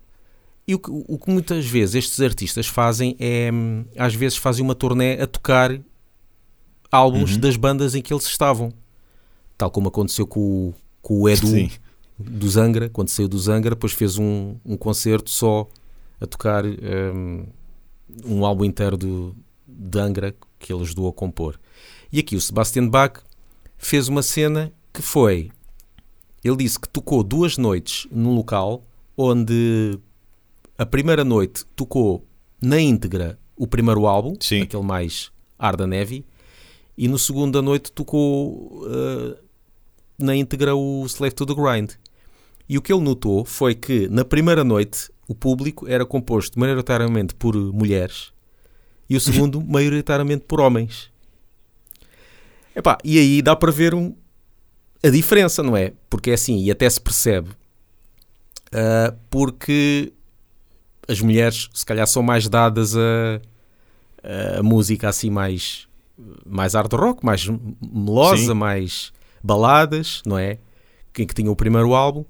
e 0.66 0.74
o 0.74 0.78
que, 0.80 0.90
o 0.90 1.16
que 1.18 1.30
muitas 1.30 1.64
vezes 1.66 1.94
estes 1.94 2.20
artistas 2.20 2.66
fazem 2.66 3.14
é, 3.20 3.50
às 3.96 4.14
vezes 4.14 4.36
fazem 4.36 4.64
uma 4.64 4.74
turnê 4.74 5.20
a 5.20 5.26
tocar 5.26 5.78
álbuns 6.90 7.34
Uhum. 7.34 7.40
das 7.40 7.56
bandas 7.56 7.94
em 7.94 8.02
que 8.02 8.12
eles 8.12 8.24
estavam. 8.26 8.72
Tal 9.56 9.70
como 9.70 9.88
aconteceu 9.88 10.26
com, 10.26 10.40
o- 10.70 10.74
com 11.02 11.20
o 11.22 11.28
Edu 11.28 11.46
Sim. 11.46 11.70
do 12.18 12.48
Zangra, 12.48 12.88
quando 12.88 13.08
saiu 13.08 13.28
do 13.28 13.38
Zangra, 13.38 13.70
depois 13.74 13.92
fez 13.92 14.18
um, 14.18 14.56
um 14.64 14.76
concerto 14.76 15.30
só 15.30 15.66
a 16.20 16.26
tocar 16.26 16.64
hum, 16.66 17.46
um 18.24 18.44
álbum 18.44 18.64
inteiro 18.64 18.96
do, 18.96 19.36
de 19.66 19.98
Angra 19.98 20.34
que 20.58 20.72
ele 20.72 20.82
ajudou 20.82 21.08
a 21.08 21.12
compor. 21.12 21.58
E 22.12 22.18
aqui 22.20 22.34
o 22.36 22.40
Sebastian 22.40 22.88
Bach 22.88 23.20
fez 23.76 24.08
uma 24.08 24.22
cena 24.22 24.72
que 24.92 25.02
foi. 25.02 25.50
Ele 26.44 26.56
disse 26.56 26.78
que 26.78 26.88
tocou 26.88 27.22
duas 27.22 27.56
noites 27.58 28.06
num 28.10 28.34
local 28.34 28.84
onde 29.16 29.98
a 30.76 30.86
primeira 30.86 31.24
noite 31.24 31.64
tocou 31.74 32.24
na 32.62 32.80
íntegra 32.80 33.38
o 33.56 33.66
primeiro 33.66 34.06
álbum, 34.06 34.34
Sim. 34.40 34.62
aquele 34.62 34.84
mais 34.84 35.32
Ar 35.58 35.76
da 35.76 35.86
Neve, 35.86 36.24
e 36.96 37.08
no 37.08 37.18
segunda 37.18 37.60
noite 37.60 37.90
tocou 37.90 38.84
uh, 38.84 39.36
na 40.16 40.34
íntegra 40.36 40.74
o 40.76 41.04
Slave 41.06 41.34
to 41.34 41.44
the 41.46 41.54
Grind. 41.54 41.92
E 42.68 42.78
o 42.78 42.82
que 42.82 42.92
ele 42.92 43.02
notou 43.02 43.44
foi 43.44 43.74
que 43.74 44.08
na 44.08 44.24
primeira 44.24 44.62
noite 44.62 45.10
o 45.26 45.34
público 45.34 45.86
era 45.88 46.06
composto 46.06 46.58
maioritariamente 46.58 47.34
por 47.34 47.56
mulheres 47.56 48.32
e 49.10 49.16
o 49.16 49.20
segundo 49.20 49.60
maioritariamente 49.66 50.44
por 50.46 50.60
homens. 50.60 51.10
Epá, 52.74 52.98
e 53.02 53.18
aí 53.18 53.42
dá 53.42 53.56
para 53.56 53.72
ver 53.72 53.94
um- 53.94 54.14
a 55.02 55.10
diferença, 55.10 55.62
não 55.62 55.76
é? 55.76 55.92
Porque 56.10 56.30
é 56.30 56.34
assim, 56.34 56.62
e 56.62 56.70
até 56.70 56.88
se 56.88 57.00
percebe, 57.00 57.50
ah, 58.72 59.14
porque 59.30 60.12
as 61.06 61.20
mulheres 61.20 61.68
se 61.72 61.84
calhar 61.84 62.06
são 62.06 62.22
mais 62.22 62.48
dadas 62.48 62.94
a, 62.96 63.40
a 64.58 64.62
música 64.62 65.08
assim 65.08 65.30
mais, 65.30 65.88
mais 66.44 66.74
hard 66.74 66.92
rock, 66.92 67.24
mais 67.24 67.48
melosa, 67.80 68.48
Sim. 68.48 68.54
mais 68.54 69.12
baladas, 69.42 70.22
não 70.26 70.38
é? 70.38 70.58
Que, 71.12 71.24
que 71.24 71.34
tinha 71.34 71.50
o 71.50 71.56
primeiro 71.56 71.94
álbum. 71.94 72.24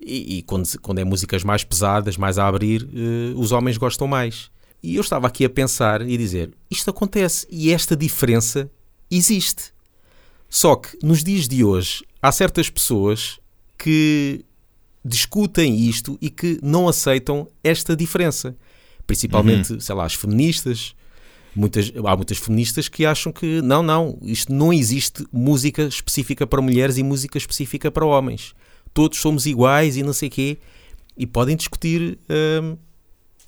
E, 0.00 0.38
e 0.38 0.42
quando, 0.42 0.66
quando 0.80 0.98
é 0.98 1.04
músicas 1.04 1.42
mais 1.44 1.64
pesadas, 1.64 2.16
mais 2.16 2.38
a 2.38 2.46
abrir, 2.46 2.88
eh, 2.94 3.32
os 3.36 3.52
homens 3.52 3.76
gostam 3.76 4.06
mais. 4.06 4.50
E 4.80 4.94
eu 4.94 5.00
estava 5.00 5.26
aqui 5.26 5.44
a 5.44 5.50
pensar 5.50 6.02
e 6.02 6.16
dizer: 6.16 6.52
isto 6.70 6.90
acontece 6.90 7.46
e 7.50 7.72
esta 7.72 7.96
diferença 7.96 8.70
existe. 9.10 9.72
Só 10.48 10.76
que 10.76 10.96
nos 11.02 11.22
dias 11.22 11.46
de 11.46 11.62
hoje 11.62 12.04
há 12.22 12.32
certas 12.32 12.70
pessoas 12.70 13.38
que 13.76 14.44
discutem 15.04 15.76
isto 15.76 16.18
e 16.20 16.30
que 16.30 16.58
não 16.62 16.88
aceitam 16.88 17.48
esta 17.62 17.94
diferença. 17.94 18.56
Principalmente, 19.06 19.82
sei 19.82 19.94
lá, 19.94 20.04
as 20.04 20.14
feministas. 20.14 20.94
Muitas, 21.56 21.92
há 22.04 22.16
muitas 22.16 22.38
feministas 22.38 22.88
que 22.88 23.04
acham 23.06 23.32
que 23.32 23.60
não, 23.62 23.82
não, 23.82 24.18
isto 24.22 24.52
não 24.52 24.72
existe 24.72 25.26
música 25.32 25.82
específica 25.84 26.46
para 26.46 26.60
mulheres 26.62 26.98
e 26.98 27.02
música 27.02 27.38
específica 27.38 27.90
para 27.90 28.04
homens. 28.04 28.54
Todos 28.92 29.18
somos 29.18 29.46
iguais 29.46 29.96
e 29.96 30.02
não 30.02 30.12
sei 30.12 30.28
quê. 30.28 30.58
E 31.16 31.26
podem 31.26 31.56
discutir 31.56 32.18
hum, 32.62 32.76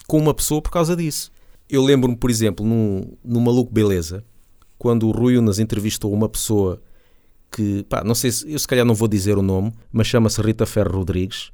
com 0.07 0.19
uma 0.19 0.35
pessoa 0.35 0.61
por 0.61 0.71
causa 0.71 0.97
disso. 0.97 1.31
Eu 1.69 1.85
lembro-me, 1.85 2.17
por 2.17 2.31
exemplo, 2.31 2.67
num, 2.67 3.13
num 3.23 3.41
Maluco 3.41 3.73
Beleza, 3.73 4.25
quando 4.77 5.07
o 5.07 5.13
Rui 5.13 5.37
Unas 5.37 5.61
entrevistou 5.61 6.13
uma 6.13 6.29
pessoa 6.29 6.83
que, 7.51 7.83
pá, 7.85 8.03
não 8.05 8.15
sei 8.15 8.31
se, 8.33 8.51
eu 8.53 8.59
se 8.59 8.67
calhar 8.67 8.85
não 8.85 8.95
vou 8.95 9.09
dizer 9.09 9.37
o 9.39 9.43
nome, 9.43 9.73
mas 9.93 10.07
chama-se 10.07 10.41
Rita 10.41 10.65
Ferro 10.67 10.93
Rodrigues, 10.99 11.51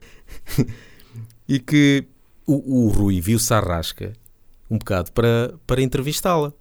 e 1.48 1.58
que 1.58 2.06
o, 2.46 2.86
o 2.86 2.88
Rui 2.88 3.20
viu-se 3.20 3.52
à 3.54 3.60
rasca 3.60 4.12
um 4.70 4.78
bocado 4.78 5.12
para, 5.12 5.54
para 5.66 5.80
entrevistá-la, 5.82 6.52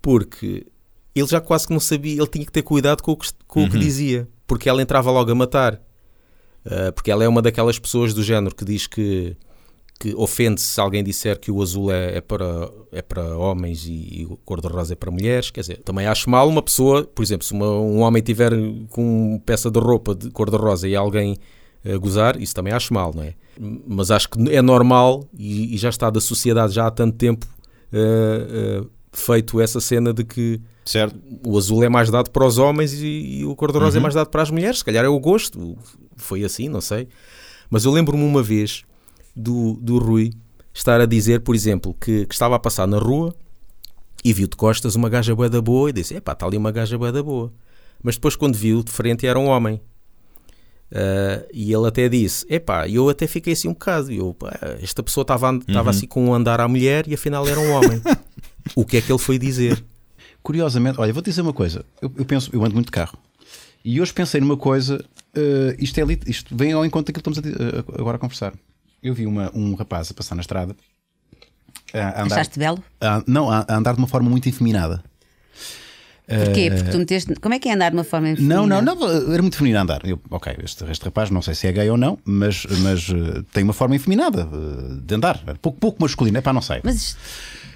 porque 0.00 0.66
ele 1.14 1.26
já 1.26 1.40
quase 1.40 1.66
que 1.66 1.72
não 1.72 1.80
sabia, 1.80 2.16
ele 2.16 2.26
tinha 2.26 2.44
que 2.44 2.52
ter 2.52 2.62
cuidado 2.62 3.02
com 3.02 3.12
o 3.12 3.16
que, 3.16 3.28
com 3.46 3.64
o 3.64 3.68
que 3.68 3.76
Uhum. 3.76 3.82
dizia, 3.82 4.28
porque 4.46 4.68
ela 4.68 4.80
entrava 4.82 5.10
logo 5.10 5.30
a 5.30 5.34
matar. 5.34 5.80
Uh, 6.64 6.92
porque 6.92 7.10
ela 7.10 7.24
é 7.24 7.28
uma 7.28 7.40
daquelas 7.40 7.78
pessoas 7.78 8.12
do 8.12 8.22
género 8.22 8.54
que 8.54 8.64
diz 8.66 8.86
que, 8.86 9.34
que 10.00 10.14
ofende 10.16 10.62
se 10.62 10.80
alguém 10.80 11.04
disser 11.04 11.38
que 11.38 11.50
o 11.50 11.60
azul 11.60 11.92
é, 11.92 12.16
é 12.16 12.20
para, 12.22 12.70
é 12.90 13.02
para 13.02 13.36
homens 13.36 13.84
e, 13.86 14.20
e 14.22 14.24
o 14.24 14.34
cor-de-rosa 14.46 14.94
é 14.94 14.96
para 14.96 15.10
mulheres. 15.10 15.50
Quer 15.50 15.60
dizer, 15.60 15.82
também 15.84 16.06
acho 16.06 16.30
mal 16.30 16.48
uma 16.48 16.62
pessoa, 16.62 17.04
por 17.04 17.22
exemplo, 17.22 17.46
se 17.46 17.52
uma- 17.52 17.70
um 17.78 18.00
homem 18.00 18.22
tiver 18.22 18.50
com 18.88 19.32
uma 19.32 19.38
peça 19.40 19.70
de 19.70 19.78
roupa 19.78 20.14
de 20.14 20.30
cor-de-rosa 20.30 20.88
e 20.88 20.96
alguém 20.96 21.36
uh, 21.84 22.00
gozar, 22.00 22.40
isso 22.40 22.54
também 22.54 22.72
acho 22.72 22.94
mal, 22.94 23.12
não 23.14 23.22
é? 23.22 23.34
Mas 23.86 24.10
acho 24.10 24.30
que 24.30 24.50
é 24.50 24.62
normal 24.62 25.22
e, 25.38 25.74
e 25.74 25.76
já 25.76 25.90
está 25.90 26.08
da 26.08 26.18
sociedade 26.20 26.72
já 26.72 26.86
há 26.86 26.90
tanto 26.90 27.18
tempo 27.18 27.46
uh, 27.92 28.82
uh, 28.84 28.90
feito 29.12 29.60
essa 29.60 29.80
cena 29.80 30.14
de 30.14 30.24
que 30.24 30.60
Certo? 30.84 31.14
o 31.46 31.58
azul 31.58 31.84
é 31.84 31.90
mais 31.90 32.10
dado 32.10 32.30
para 32.30 32.46
os 32.46 32.56
homens 32.56 32.94
e, 32.94 33.40
e 33.40 33.44
o 33.44 33.54
cor-de-rosa 33.54 33.98
é 33.98 34.00
mais 34.00 34.14
dado 34.14 34.28
para 34.30 34.40
as 34.42 34.50
mulheres. 34.50 34.78
Se 34.78 34.84
calhar 34.84 35.04
é 35.04 35.08
o 35.08 35.20
gosto, 35.20 35.76
foi 36.16 36.42
assim, 36.42 36.68
não 36.70 36.80
sei. 36.80 37.06
Mas 37.68 37.84
eu 37.84 37.92
lembro-me 37.92 38.24
uma 38.24 38.42
vez 38.42 38.82
do, 39.34 39.74
do 39.80 39.98
Rui 39.98 40.32
estar 40.74 41.00
a 41.00 41.06
dizer, 41.06 41.40
por 41.40 41.54
exemplo, 41.54 41.94
que, 42.00 42.26
que 42.26 42.34
estava 42.34 42.56
a 42.56 42.58
passar 42.58 42.86
na 42.86 42.98
rua 42.98 43.34
e 44.24 44.32
viu 44.32 44.46
de 44.46 44.56
costas 44.56 44.94
uma 44.94 45.08
gaja 45.08 45.34
bué 45.34 45.48
da 45.48 45.60
boa 45.60 45.90
e 45.90 45.92
disse: 45.92 46.14
Epá, 46.14 46.32
está 46.32 46.46
ali 46.46 46.56
uma 46.56 46.70
gaja 46.70 46.96
bué 46.98 47.10
da 47.12 47.22
boa. 47.22 47.52
Mas 48.02 48.14
depois, 48.16 48.36
quando 48.36 48.54
viu, 48.56 48.82
de 48.82 48.90
frente 48.90 49.26
era 49.26 49.38
um 49.38 49.46
homem. 49.46 49.80
Ah, 50.92 51.44
e 51.52 51.72
ele 51.72 51.86
até 51.86 52.08
disse: 52.08 52.44
Epá, 52.48 52.88
eu 52.88 53.08
até 53.08 53.26
fiquei 53.26 53.52
assim 53.52 53.68
um 53.68 53.72
bocado. 53.72 54.10
Eu, 54.12 54.36
esta 54.82 55.02
pessoa 55.02 55.22
estava, 55.22 55.54
estava 55.56 55.90
assim 55.90 56.06
com 56.06 56.26
um 56.26 56.34
andar 56.34 56.60
à 56.60 56.68
mulher 56.68 57.06
e 57.08 57.14
afinal 57.14 57.46
era 57.46 57.58
um 57.60 57.70
homem. 57.72 58.00
o 58.74 58.84
que 58.84 58.96
é 58.96 59.00
que 59.00 59.10
ele 59.10 59.18
foi 59.18 59.38
dizer? 59.38 59.82
Curiosamente, 60.42 61.00
olha, 61.00 61.12
vou-te 61.12 61.26
dizer 61.30 61.42
uma 61.42 61.52
coisa. 61.52 61.84
Eu, 62.00 62.10
eu 62.16 62.24
penso, 62.24 62.50
eu 62.52 62.64
ando 62.64 62.74
muito 62.74 62.86
de 62.86 62.92
carro. 62.92 63.18
E 63.84 64.00
hoje 64.00 64.12
pensei 64.12 64.40
numa 64.40 64.56
coisa, 64.56 65.02
eh, 65.34 65.76
isto, 65.78 65.98
é, 65.98 66.04
isto 66.26 66.54
vem 66.56 66.72
ao 66.72 66.84
encontro 66.84 67.12
daquilo 67.12 67.22
que 67.34 67.38
estamos 67.40 67.60
a 67.60 67.62
di- 67.62 67.76
a- 67.96 68.00
agora 68.00 68.16
a 68.16 68.20
conversar. 68.20 68.52
Eu 69.02 69.14
vi 69.14 69.26
uma- 69.26 69.50
um 69.54 69.74
rapaz 69.74 70.10
a 70.10 70.14
passar 70.14 70.34
na 70.34 70.40
estrada. 70.42 70.74
A, 71.92 72.22
andar, 72.22 72.36
Achaste 72.36 72.58
belo? 72.58 72.82
a- 73.00 73.22
não, 73.26 73.50
a, 73.50 73.64
a 73.68 73.76
andar 73.76 73.92
de 73.94 73.98
uma 73.98 74.06
forma 74.06 74.28
muito 74.30 74.48
efeminada. 74.48 75.02
Porquê? 76.28 76.70
Porque 76.70 76.90
tu 76.92 76.98
meteste. 76.98 77.34
Como 77.40 77.54
é 77.54 77.58
que 77.58 77.68
é 77.68 77.72
andar 77.74 77.90
de 77.90 77.96
uma 77.96 78.04
forma 78.04 78.28
Eh, 78.28 78.36
Não, 78.38 78.62
feminina? 78.64 78.80
não, 78.82 78.94
não, 78.94 79.32
era 79.32 79.42
muito 79.42 79.56
feminino 79.56 79.80
a 79.80 79.82
andar. 79.82 80.00
Eu, 80.04 80.20
ok, 80.30 80.58
este, 80.62 80.84
este 80.84 81.04
rapaz, 81.04 81.28
não 81.28 81.42
sei 81.42 81.56
se 81.56 81.66
é 81.66 81.72
gay 81.72 81.90
ou 81.90 81.96
não, 81.96 82.18
mas, 82.24 82.64
mas 82.82 83.08
eh, 83.10 83.42
tem 83.52 83.64
uma 83.64 83.72
forma 83.72 83.96
efeminada 83.96 84.42
eh, 84.42 85.00
de 85.02 85.14
andar. 85.14 85.42
Pouco, 85.60 85.78
pouco 85.80 86.00
masculino, 86.00 86.38
é 86.38 86.40
pá, 86.40 86.52
não 86.52 86.62
sei. 86.62 86.80
Mas 86.84 87.16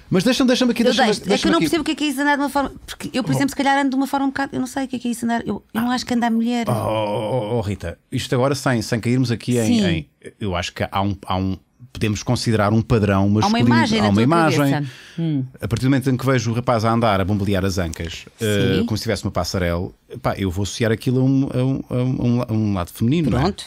Mas 0.09 0.23
deixa-me 0.23 0.47
deixa 0.47 0.63
aqui. 0.63 0.83
eu 0.83 0.85
deixa-me- 0.85 1.07
deixo, 1.11 1.33
é 1.33 1.37
que 1.37 1.47
eu 1.47 1.51
não 1.51 1.57
aqui- 1.57 1.65
percebo 1.65 1.81
o 1.81 1.83
que 1.83 1.91
é 1.91 1.95
que 1.95 2.03
é 2.05 2.07
isso 2.07 2.21
andar 2.21 2.35
de 2.37 2.41
uma 2.43 2.49
forma. 2.49 2.71
Porque 2.85 3.09
eu, 3.11 3.23
por 3.25 3.31
exemplo, 3.31 3.49
se 3.49 3.55
calhar 3.57 3.77
ando 3.77 3.89
de 3.89 3.95
uma 3.97 4.07
forma 4.07 4.25
um 4.27 4.29
bocado. 4.29 4.55
Eu 4.55 4.59
não 4.61 4.67
sei 4.67 4.85
o 4.85 4.87
que 4.87 4.95
é 4.95 4.99
que 4.99 5.07
é 5.09 5.11
isso 5.11 5.25
andar. 5.25 5.41
Eu, 5.45 5.61
eu 5.73 5.81
não 5.81 5.91
acho 5.91 6.05
que 6.05 6.13
andar 6.13 6.31
mulher. 6.31 6.69
Oh, 6.69 6.71
oh, 6.71 7.57
oh, 7.57 7.61
Rita, 7.61 7.97
isto 8.09 8.33
agora 8.35 8.55
sem, 8.55 8.81
sem 8.81 9.01
cairmos 9.01 9.31
aqui 9.31 9.57
em, 9.57 9.83
em- 9.85 10.09
Eu 10.45 10.55
acho 10.55 10.73
que 10.73 10.87
há 10.89 11.01
um, 11.01 11.15
há 11.25 11.35
um. 11.37 11.57
Podemos 11.91 12.23
considerar 12.23 12.73
um 12.73 12.81
padrão 12.81 13.29
masculino. 13.29 13.67
imagem 13.67 14.01
na 14.01 14.07
há 14.07 14.09
uma 14.09 14.21
imagem. 14.21 14.87
Hum. 15.17 15.45
A 15.61 15.67
partir 15.67 15.85
do 15.85 15.89
momento 15.89 16.09
em 16.09 16.17
que 16.17 16.25
vejo 16.25 16.51
o 16.51 16.53
rapaz 16.53 16.83
a 16.83 16.91
andar, 16.91 17.21
a 17.21 17.25
bombear 17.25 17.63
as 17.63 17.77
ancas, 17.77 18.25
Sim. 18.37 18.85
como 18.85 18.97
se 18.97 19.03
tivesse 19.03 19.23
uma 19.23 19.31
passarela, 19.31 19.89
pá, 20.21 20.35
eu 20.37 20.51
vou 20.51 20.63
associar 20.63 20.91
aquilo 20.91 21.21
a 21.21 21.23
um, 21.23 21.49
a 21.53 21.57
um, 21.63 21.83
a 21.89 22.03
um, 22.25 22.41
a 22.41 22.53
um 22.53 22.73
lado 22.73 22.91
feminino. 22.91 23.29
não 23.29 23.37
é? 23.39 23.41
Pronto. 23.43 23.65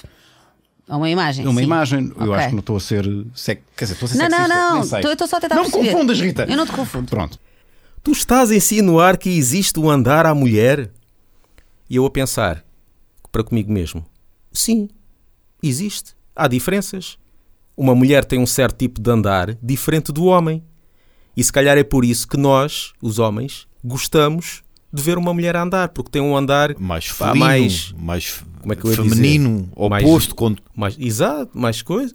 É 0.90 0.94
uma 0.94 1.08
imagem. 1.08 1.44
É 1.44 1.48
uma 1.48 1.60
sim. 1.60 1.66
imagem, 1.66 2.12
eu 2.16 2.22
Ok. 2.22 2.34
acho 2.34 2.46
que 2.48 2.54
não 2.54 2.60
estou 2.60 2.76
a 2.76 2.80
ser. 2.80 3.04
Sec... 3.34 3.60
Quer 3.76 3.84
dizer, 3.84 3.94
estou 3.94 4.06
a 4.06 4.10
ser 4.10 4.18
Não, 4.18 4.28
não, 4.28 4.36
sexista, 4.38 4.54
não. 4.74 4.82
sei. 4.84 4.98
Estou- 4.98 5.10
eu 5.10 5.12
estou 5.12 5.28
só 5.28 5.36
a 5.36 5.40
tentar 5.40 5.54
Não 5.56 5.64
me 5.64 5.70
perceber. 5.70 5.92
confundas, 5.92 6.20
Rita. 6.20 6.44
Eu 6.48 6.56
não 6.56 6.66
te 6.66 6.72
confundo. 6.72 7.10
Pronto. 7.10 7.38
Tu 8.02 8.12
estás 8.12 8.50
a 8.50 8.56
insinuar 8.56 9.16
que 9.18 9.28
existe 9.30 9.78
um 9.80 9.88
andar 9.90 10.24
à 10.26 10.34
mulher? 10.34 10.90
E 11.90 11.96
eu 11.96 12.04
a 12.06 12.10
pensar, 12.10 12.62
para 13.32 13.42
comigo 13.44 13.72
mesmo, 13.72 14.04
sim, 14.52 14.88
existe. 15.62 16.12
Há 16.38 16.46
diferenças. 16.48 17.18
Uma 17.76 17.94
mulher 17.94 18.24
tem 18.24 18.38
um 18.38 18.46
certo 18.46 18.76
tipo 18.78 19.00
de 19.00 19.10
andar 19.10 19.56
diferente 19.62 20.12
do 20.12 20.24
homem. 20.26 20.62
E 21.36 21.42
se 21.44 21.52
calhar 21.52 21.76
é 21.78 21.84
por 21.84 22.04
isso 22.04 22.26
que 22.26 22.36
nós, 22.36 22.92
os 23.02 23.18
homens, 23.18 23.66
gostamos 23.84 24.62
de 24.92 25.02
ver 25.02 25.18
uma 25.18 25.34
mulher 25.34 25.54
andar, 25.56 25.88
porque 25.90 26.10
tem 26.10 26.22
um 26.22 26.36
andar 26.36 26.74
Mais 26.78 27.12
pá, 27.12 27.26
felino, 27.32 27.44
mais, 27.46 27.94
mais, 27.98 28.44
como 28.60 28.72
é 28.72 28.76
que 28.76 28.84
eu 28.86 28.92
feminino, 28.92 29.62
dizer? 29.76 29.88
Mais- 29.88 30.04
oposto. 30.04 30.34
quando- 30.34 30.62
mais 30.74 30.96
exato, 30.98 31.56
mais 31.58 31.82
coisa. 31.82 32.14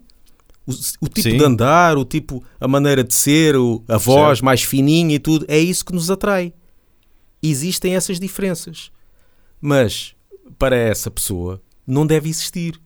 O, 0.65 0.71
o 1.01 1.07
tipo 1.09 1.21
Sim. 1.29 1.37
de 1.37 1.43
andar, 1.43 1.97
o 1.97 2.03
tipo, 2.05 2.43
a 2.59 2.67
maneira 2.67 3.03
de 3.03 3.13
ser, 3.13 3.55
o- 3.55 3.83
a 3.87 3.97
voz 3.97 4.41
mais 4.41 4.63
fininha 4.63 5.15
e 5.15 5.19
tudo, 5.19 5.45
é 5.47 5.59
isso 5.59 5.85
que 5.85 5.93
nos 5.93 6.09
atrai. 6.09 6.53
Existem 7.41 7.95
essas 7.95 8.19
diferenças. 8.19 8.89
Mas 9.61 10.15
para 10.57 10.75
essa 10.75 11.11
pessoa 11.11 11.61
não 11.85 12.05
deve 12.07 12.29
existir. 12.29 12.79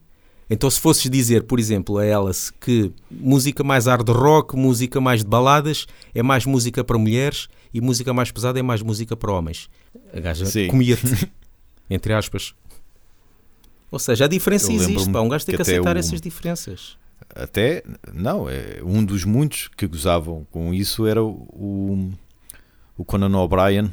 Então, 0.50 0.70
se 0.70 0.80
fosses 0.80 1.10
dizer, 1.10 1.44
por 1.44 1.60
exemplo, 1.60 1.98
a 1.98 2.06
ela 2.06 2.32
-se 2.32 2.52
que 2.54 2.92
música 3.12 3.64
mais 3.64 3.86
hard 3.86 4.08
rock, 4.10 4.56
música 4.56 5.02
mais 5.02 5.22
de 5.24 5.30
baladas 5.30 5.86
é 6.16 6.24
mais 6.24 6.46
música 6.46 6.84
para 6.84 6.98
mulheres 6.98 7.48
e 7.74 7.82
música 7.82 8.14
mais 8.14 8.32
pesada 8.32 8.58
é 8.60 8.64
mais 8.64 8.82
música 8.82 9.16
para 9.18 9.32
homens, 9.32 9.70
a 10.14 10.20
gaja 10.20 10.46
comia-te, 10.70 11.30
entre 11.90 12.14
aspas. 12.14 12.54
Ou 13.92 14.00
seja, 14.00 14.26
a 14.26 14.28
diferença 14.28 14.72
existe, 14.72 15.10
pá. 15.12 15.22
Um 15.22 15.30
gajo 15.30 15.46
tem 15.46 15.54
que 15.54 15.58
que 15.58 15.62
aceitar 15.70 15.96
o- 15.96 16.00
essas 16.00 16.22
diferenças. 16.22 16.98
Até, 17.36 17.84
não, 18.14 18.50
é 18.50 18.80
um 18.84 19.04
dos 19.04 19.24
muitos 19.26 19.70
que 19.76 19.86
gozavam 19.88 20.46
com 20.52 20.74
isso 20.74 21.06
era 21.06 21.22
o, 21.24 22.12
o 22.98 23.04
Conan 23.06 23.36
O'Brien. 23.38 23.92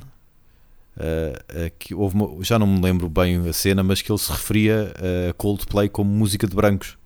Eh, 0.98 1.72
que 1.78 1.94
houve 1.94 2.14
uma- 2.14 2.42
já 2.44 2.59
não 2.59 2.66
me 2.66 2.80
lembro 2.80 3.09
bem 3.09 3.48
a 3.48 3.52
cena, 3.52 3.83
mas 3.83 4.00
que 4.02 4.11
ele 4.11 4.18
se 4.18 4.30
referia 4.30 4.92
a 5.30 5.33
Coldplay 5.35 5.88
como 5.88 6.11
música 6.11 6.46
de 6.46 6.54
brancos. 6.54 6.96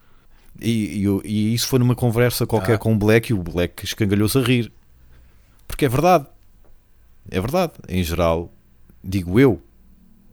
E, 0.61 1.05
e 1.07 1.20
e 1.24 1.55
isso 1.55 1.68
foi 1.68 1.79
numa 1.79 1.94
conversa 1.94 2.46
qualquer 2.46 2.74
Ah. 2.74 2.79
com 2.79 2.92
o 2.92 2.96
Black 2.98 3.31
e 3.31 3.35
o 3.35 3.42
Black 3.42 3.85
escangalhou-se 3.85 4.37
a 4.37 4.42
rir. 4.42 4.72
Porque 5.66 5.85
é 5.85 5.88
verdade. 5.88 6.27
É 7.31 7.40
verdade. 7.40 7.72
Em 7.88 8.03
geral, 8.03 8.53
digo 9.05 9.38
eu, 9.38 9.61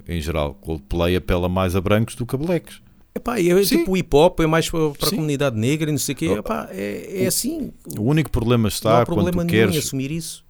em 0.07 0.19
geral, 0.21 0.53
Coldplay 0.55 1.15
apela 1.15 1.47
mais 1.49 1.75
a 1.75 1.81
brancos 1.81 2.15
do 2.15 2.25
que 2.25 2.35
a 2.35 2.37
blacks. 2.37 2.81
Epá, 3.13 3.39
é, 3.39 3.63
Sim. 3.63 3.77
tipo 3.79 3.91
o 3.91 3.97
hip 3.97 4.13
hop 4.15 4.39
é 4.41 4.47
mais 4.47 4.69
para, 4.69 4.89
para 4.91 5.07
a 5.07 5.11
comunidade 5.11 5.57
negra 5.57 5.89
e 5.89 5.91
não 5.91 5.97
sei 5.99 6.13
o 6.13 6.17
quê. 6.17 6.25
Epá, 6.31 6.67
é, 6.71 7.23
é 7.23 7.27
assim. 7.27 7.71
O 7.97 8.03
único 8.03 8.29
problema 8.29 8.63
não 8.63 8.67
está 8.67 9.01
há 9.01 9.05
quando 9.05 9.15
problema 9.23 9.43
tu 9.45 9.47
nenhum 9.51 9.63
em 9.65 9.67
queres 9.71 9.85
assumir 9.85 10.11
isso. 10.11 10.44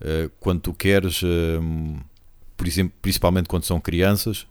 Uh, 0.00 0.30
quando 0.38 0.60
tu 0.60 0.72
queres, 0.72 1.22
um, 1.22 1.98
por 2.56 2.66
exemplo, 2.66 2.94
principalmente 3.02 3.48
quando 3.48 3.64
são 3.64 3.80
crianças, 3.80 4.46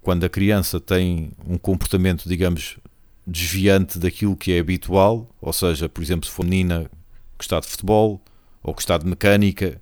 quando 0.00 0.24
a 0.24 0.28
criança 0.28 0.80
tem 0.80 1.32
um 1.46 1.58
comportamento, 1.58 2.28
digamos, 2.28 2.78
desviante 3.26 3.98
daquilo 3.98 4.36
que 4.36 4.52
é 4.52 4.58
habitual, 4.58 5.28
ou 5.40 5.52
seja, 5.52 5.88
por 5.88 6.02
exemplo, 6.02 6.26
se 6.26 6.32
for 6.32 6.44
menina 6.44 6.90
gostar 7.36 7.60
de 7.60 7.66
futebol 7.66 8.20
ou 8.62 8.74
gostar 8.74 8.98
de 8.98 9.06
mecânica, 9.06 9.80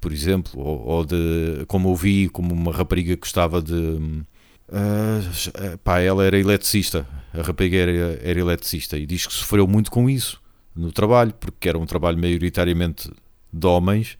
por 0.00 0.12
exemplo, 0.12 0.60
ou, 0.60 0.84
ou 0.84 1.04
de, 1.04 1.64
como 1.68 1.90
eu 1.90 1.94
vi, 1.94 2.28
como 2.28 2.52
uma 2.52 2.72
rapariga 2.72 3.14
que 3.14 3.20
gostava 3.20 3.62
de. 3.62 3.72
uh, 3.72 5.78
pá, 5.84 6.00
ela 6.00 6.24
era 6.24 6.38
eletricista, 6.38 7.06
a 7.32 7.42
rapariga 7.42 7.76
era, 7.76 8.20
era 8.22 8.40
eletricista 8.40 8.98
e 8.98 9.06
diz 9.06 9.26
que 9.26 9.32
sofreu 9.32 9.66
muito 9.66 9.90
com 9.90 10.10
isso 10.10 10.42
no 10.74 10.90
trabalho, 10.90 11.32
porque 11.34 11.68
era 11.68 11.78
um 11.78 11.86
trabalho 11.86 12.18
maioritariamente 12.18 13.10
de 13.52 13.66
homens 13.66 14.16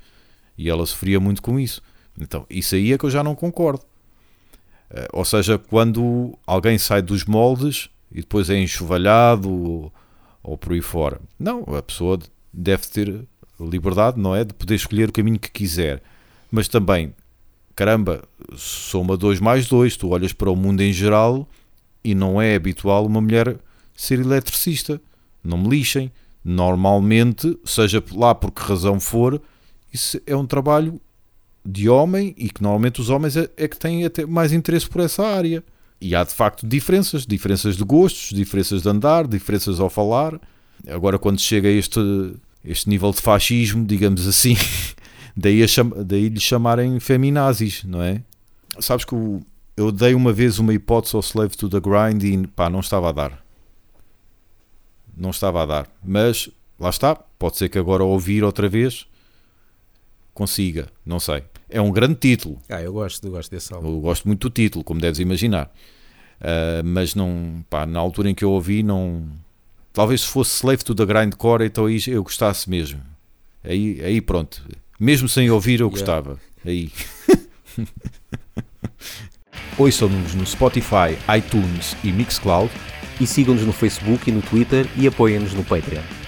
e 0.57 0.69
ela 0.69 0.85
sofria 0.87 1.19
muito 1.19 1.41
com 1.43 1.59
isso. 1.59 1.83
Então, 2.21 2.47
isso 2.51 2.75
aí 2.75 2.93
é 2.93 2.99
que 2.99 3.05
eu 3.05 3.11
já 3.11 3.25
não 3.25 3.35
concordo. 3.35 3.83
Eh, 4.91 5.09
Ou 5.13 5.25
seja, 5.25 5.59
quando 5.59 6.39
alguém 6.47 6.79
sai 6.79 7.01
dos 7.01 7.25
moldes 7.25 7.89
e 8.11 8.21
depois 8.21 8.51
é 8.51 8.59
enxovalhado 8.59 9.51
ou, 9.51 9.93
ou 10.43 10.59
por 10.59 10.73
aí 10.73 10.83
fora. 10.83 11.21
Não, 11.39 11.63
a 11.75 11.83
pessoa 11.83 12.19
deve 12.53 12.87
ter 12.87 13.25
liberdade, 13.59 14.21
não 14.21 14.35
é? 14.37 14.45
De 14.45 14.53
poder 14.53 14.75
escolher 14.75 15.09
o 15.09 15.13
caminho 15.13 15.39
que 15.39 15.51
quiser. 15.51 16.03
Mas 16.51 16.69
também, 16.69 17.15
caramba, 17.75 18.23
soma 18.57 19.17
2 19.17 19.41
mais 19.41 19.67
2. 19.67 19.97
Tu 19.97 20.09
olhas 20.09 20.33
para 20.33 20.51
o 20.51 20.57
mundo 20.57 20.83
em 20.83 20.93
geral 20.93 21.49
e 22.05 22.15
não 22.15 22.41
é 22.41 22.55
habitual 22.55 23.07
uma 23.07 23.21
mulher 23.21 23.57
ser 23.97 24.21
eletricista. 24.21 25.01
Não 25.43 25.57
me 25.57 25.69
lixem. 25.69 26.13
Normalmente, 26.45 27.57
seja 27.65 28.03
lá 28.13 28.35
por 28.35 28.51
que 28.51 28.63
razão 28.63 28.99
for, 28.99 29.41
isso 29.93 30.21
é 30.27 30.35
um 30.37 30.47
trabalho 30.47 31.01
de 31.65 31.89
homem 31.89 32.35
e 32.37 32.51
que 32.51 32.63
normalmente 32.63 33.01
os 33.01 33.09
homens 33.11 33.37
é, 33.37 33.49
é 33.57 33.69
que 33.69 33.79
têm 33.79 34.05
até 34.05 34.27
mais 34.27 34.53
interesse 34.53 34.89
por 34.89 35.01
essa 35.01 35.25
área. 35.25 35.63
E 36.01 36.15
há 36.17 36.25
de 36.25 36.33
facto 36.35 36.67
diferenças, 36.67 37.25
diferenças 37.25 37.77
de 37.77 37.85
gostos, 37.85 38.37
diferenças 38.37 38.83
de 38.83 38.89
andar, 38.89 39.27
diferenças 39.29 39.79
ao 39.79 39.89
falar. 39.89 40.41
Agora, 40.89 41.17
quando 41.19 41.41
chega 41.41 41.69
a 41.69 41.73
este, 41.73 42.01
este 42.65 42.89
nível 42.89 43.13
de 43.13 43.21
fascismo, 43.21 43.85
digamos 43.85 44.27
assim, 44.27 44.57
daí, 45.37 45.67
cham- 45.69 45.93
daí 46.05 46.29
lhe 46.29 46.41
chamarem 46.41 46.99
feminazis, 46.99 47.85
não 47.85 48.03
é? 48.03 48.21
Sabes 48.81 49.05
que 49.05 49.15
o- 49.15 49.41
eu 49.77 49.93
dei 49.93 50.13
uma 50.15 50.33
vez 50.33 50.59
uma 50.59 50.75
hipótese 50.75 51.15
ao 51.15 51.21
Slave 51.23 51.57
to 51.57 51.69
the 51.69 51.79
Grind 51.79 52.25
e 52.25 52.47
pá, 52.49 52.69
não 52.69 52.81
estava 52.81 53.11
a 53.11 53.13
dar. 53.13 53.42
Não 55.17 55.31
estava 55.31 55.63
a 55.63 55.67
dar. 55.67 55.89
Mas 56.05 56.49
lá 56.79 56.91
está, 56.91 57.15
pode 57.15 57.57
ser 57.57 57.69
que 57.69 57.79
agora 57.79 58.05
ouvir 58.05 58.45
outra 58.45 58.69
vez 58.69 59.07
consiga, 60.35 60.89
não 61.05 61.21
sei. 61.21 61.43
É 61.69 61.81
um 61.81 61.91
grande 61.91 62.15
título. 62.17 62.61
Ah, 62.69 62.83
eu 62.83 62.93
gosto, 62.93 63.27
eu 63.27 63.31
gosto 63.31 63.51
desse 63.51 63.73
álbum. 63.73 63.89
Eu 63.89 64.01
gosto 64.01 64.27
muito 64.27 64.49
do 64.49 64.53
título, 64.53 64.85
como 64.85 65.01
deves 65.01 65.19
imaginar. 65.19 65.73
Uh, 66.41 66.85
mas 66.85 67.15
não, 67.15 67.65
pá, 67.71 67.87
na 67.87 67.99
altura 68.01 68.31
em 68.31 68.35
que 68.35 68.45
eu 68.45 68.51
ouvi, 68.51 68.83
não. 68.83 69.27
Talvez 69.93 70.23
se 70.23 70.29
fosse 70.29 70.57
Slave 70.57 70.85
to 70.85 70.95
the 70.95 71.05
Grindcore, 71.07 71.65
então 71.65 71.87
aí 71.87 71.99
eu 72.07 72.23
gostasse 72.23 72.69
mesmo. 72.69 73.01
Aí, 73.63 74.01
aí 74.03 74.21
pronto. 74.21 74.63
Mesmo 74.99 75.29
sem 75.29 75.51
ouvir, 75.51 75.81
eu 75.81 75.91
gostava. 75.91 76.39
Aí. 76.65 76.91
Ouçam-nos 79.79 80.35
no 80.35 80.45
Spotify, 80.45 81.17
iTunes 81.37 81.97
e 82.05 82.13
Mixcloud. 82.13 82.71
E 83.21 83.27
sigam-nos 83.27 83.65
no 83.65 83.73
Facebook 83.73 84.29
e 84.29 84.33
no 84.33 84.43
Twitter 84.43 84.87
e 84.97 85.07
apoiem-nos 85.07 85.55
no 85.55 85.65
Patreon. 85.65 86.22